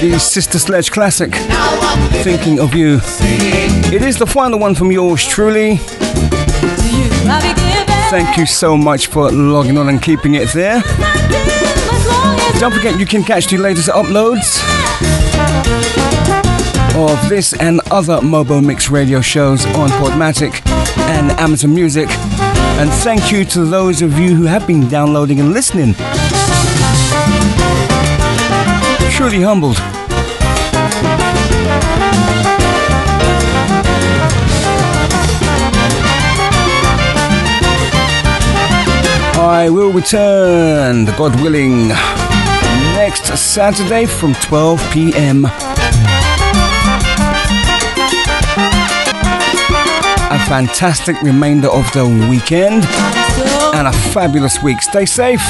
The 0.00 0.18
Sister 0.18 0.58
Sledge 0.58 0.90
classic, 0.90 1.36
Thinking 2.24 2.58
of 2.58 2.74
You. 2.74 2.98
It 3.94 4.02
is 4.02 4.18
the 4.18 4.26
final 4.26 4.58
one 4.58 4.74
from 4.74 4.90
yours 4.90 5.24
truly. 5.24 5.76
Thank 8.10 8.36
you 8.36 8.46
so 8.46 8.76
much 8.76 9.06
for 9.06 9.30
logging 9.30 9.78
on 9.78 9.88
and 9.88 10.02
keeping 10.02 10.34
it 10.34 10.48
there. 10.48 10.82
Don't 12.58 12.74
forget 12.74 12.98
you 12.98 13.06
can 13.06 13.22
catch 13.22 13.46
the 13.46 13.56
latest 13.56 13.88
uploads 13.88 14.64
of 17.04 17.28
this 17.28 17.52
and 17.52 17.80
other 17.90 18.20
Mobo 18.20 18.64
Mix 18.64 18.88
radio 18.90 19.20
shows 19.20 19.66
on 19.66 19.90
Podomatic 19.90 20.66
and 21.08 21.30
Amazon 21.32 21.74
Music 21.74 22.08
And 22.78 22.90
thank 22.90 23.30
you 23.30 23.44
to 23.46 23.64
those 23.64 24.00
of 24.00 24.18
you 24.18 24.34
who 24.34 24.44
have 24.44 24.66
been 24.66 24.88
downloading 24.88 25.38
and 25.38 25.52
listening. 25.52 25.94
Truly 29.10 29.42
humbled. 29.42 29.76
I 39.38 39.68
will 39.70 39.92
return, 39.92 41.04
God 41.16 41.38
willing, 41.42 41.88
next 41.88 43.36
Saturday 43.36 44.06
from 44.06 44.34
12 44.34 44.90
p.m. 44.92 45.46
fantastic 50.46 51.20
remainder 51.22 51.68
of 51.68 51.90
the 51.92 52.06
weekend 52.30 52.84
and 53.74 53.88
a 53.88 53.92
fabulous 54.12 54.62
week. 54.62 54.80
Stay 54.80 55.04
safe. 55.04 55.42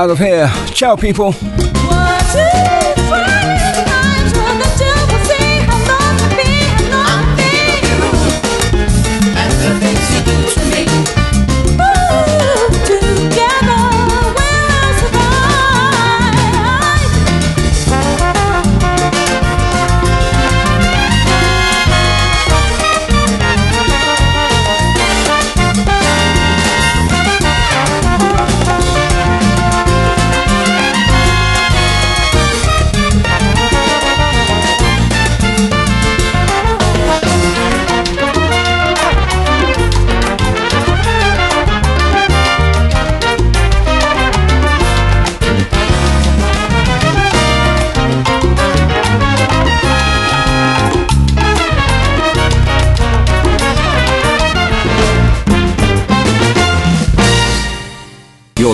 Out 0.00 0.08
of 0.08 0.18
here. 0.18 0.50
Ciao, 0.72 0.96
people. 0.96 1.34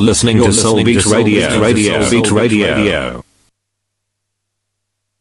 You're 0.07 0.12
listening 0.12 0.41
to 0.41 0.53
Soul 0.53 0.85
Beat 0.85 1.05
Radio. 1.05 1.61
Radio. 1.61 2.01
Soul 2.01 2.23
Beat 2.23 2.31
Radio. 2.31 3.26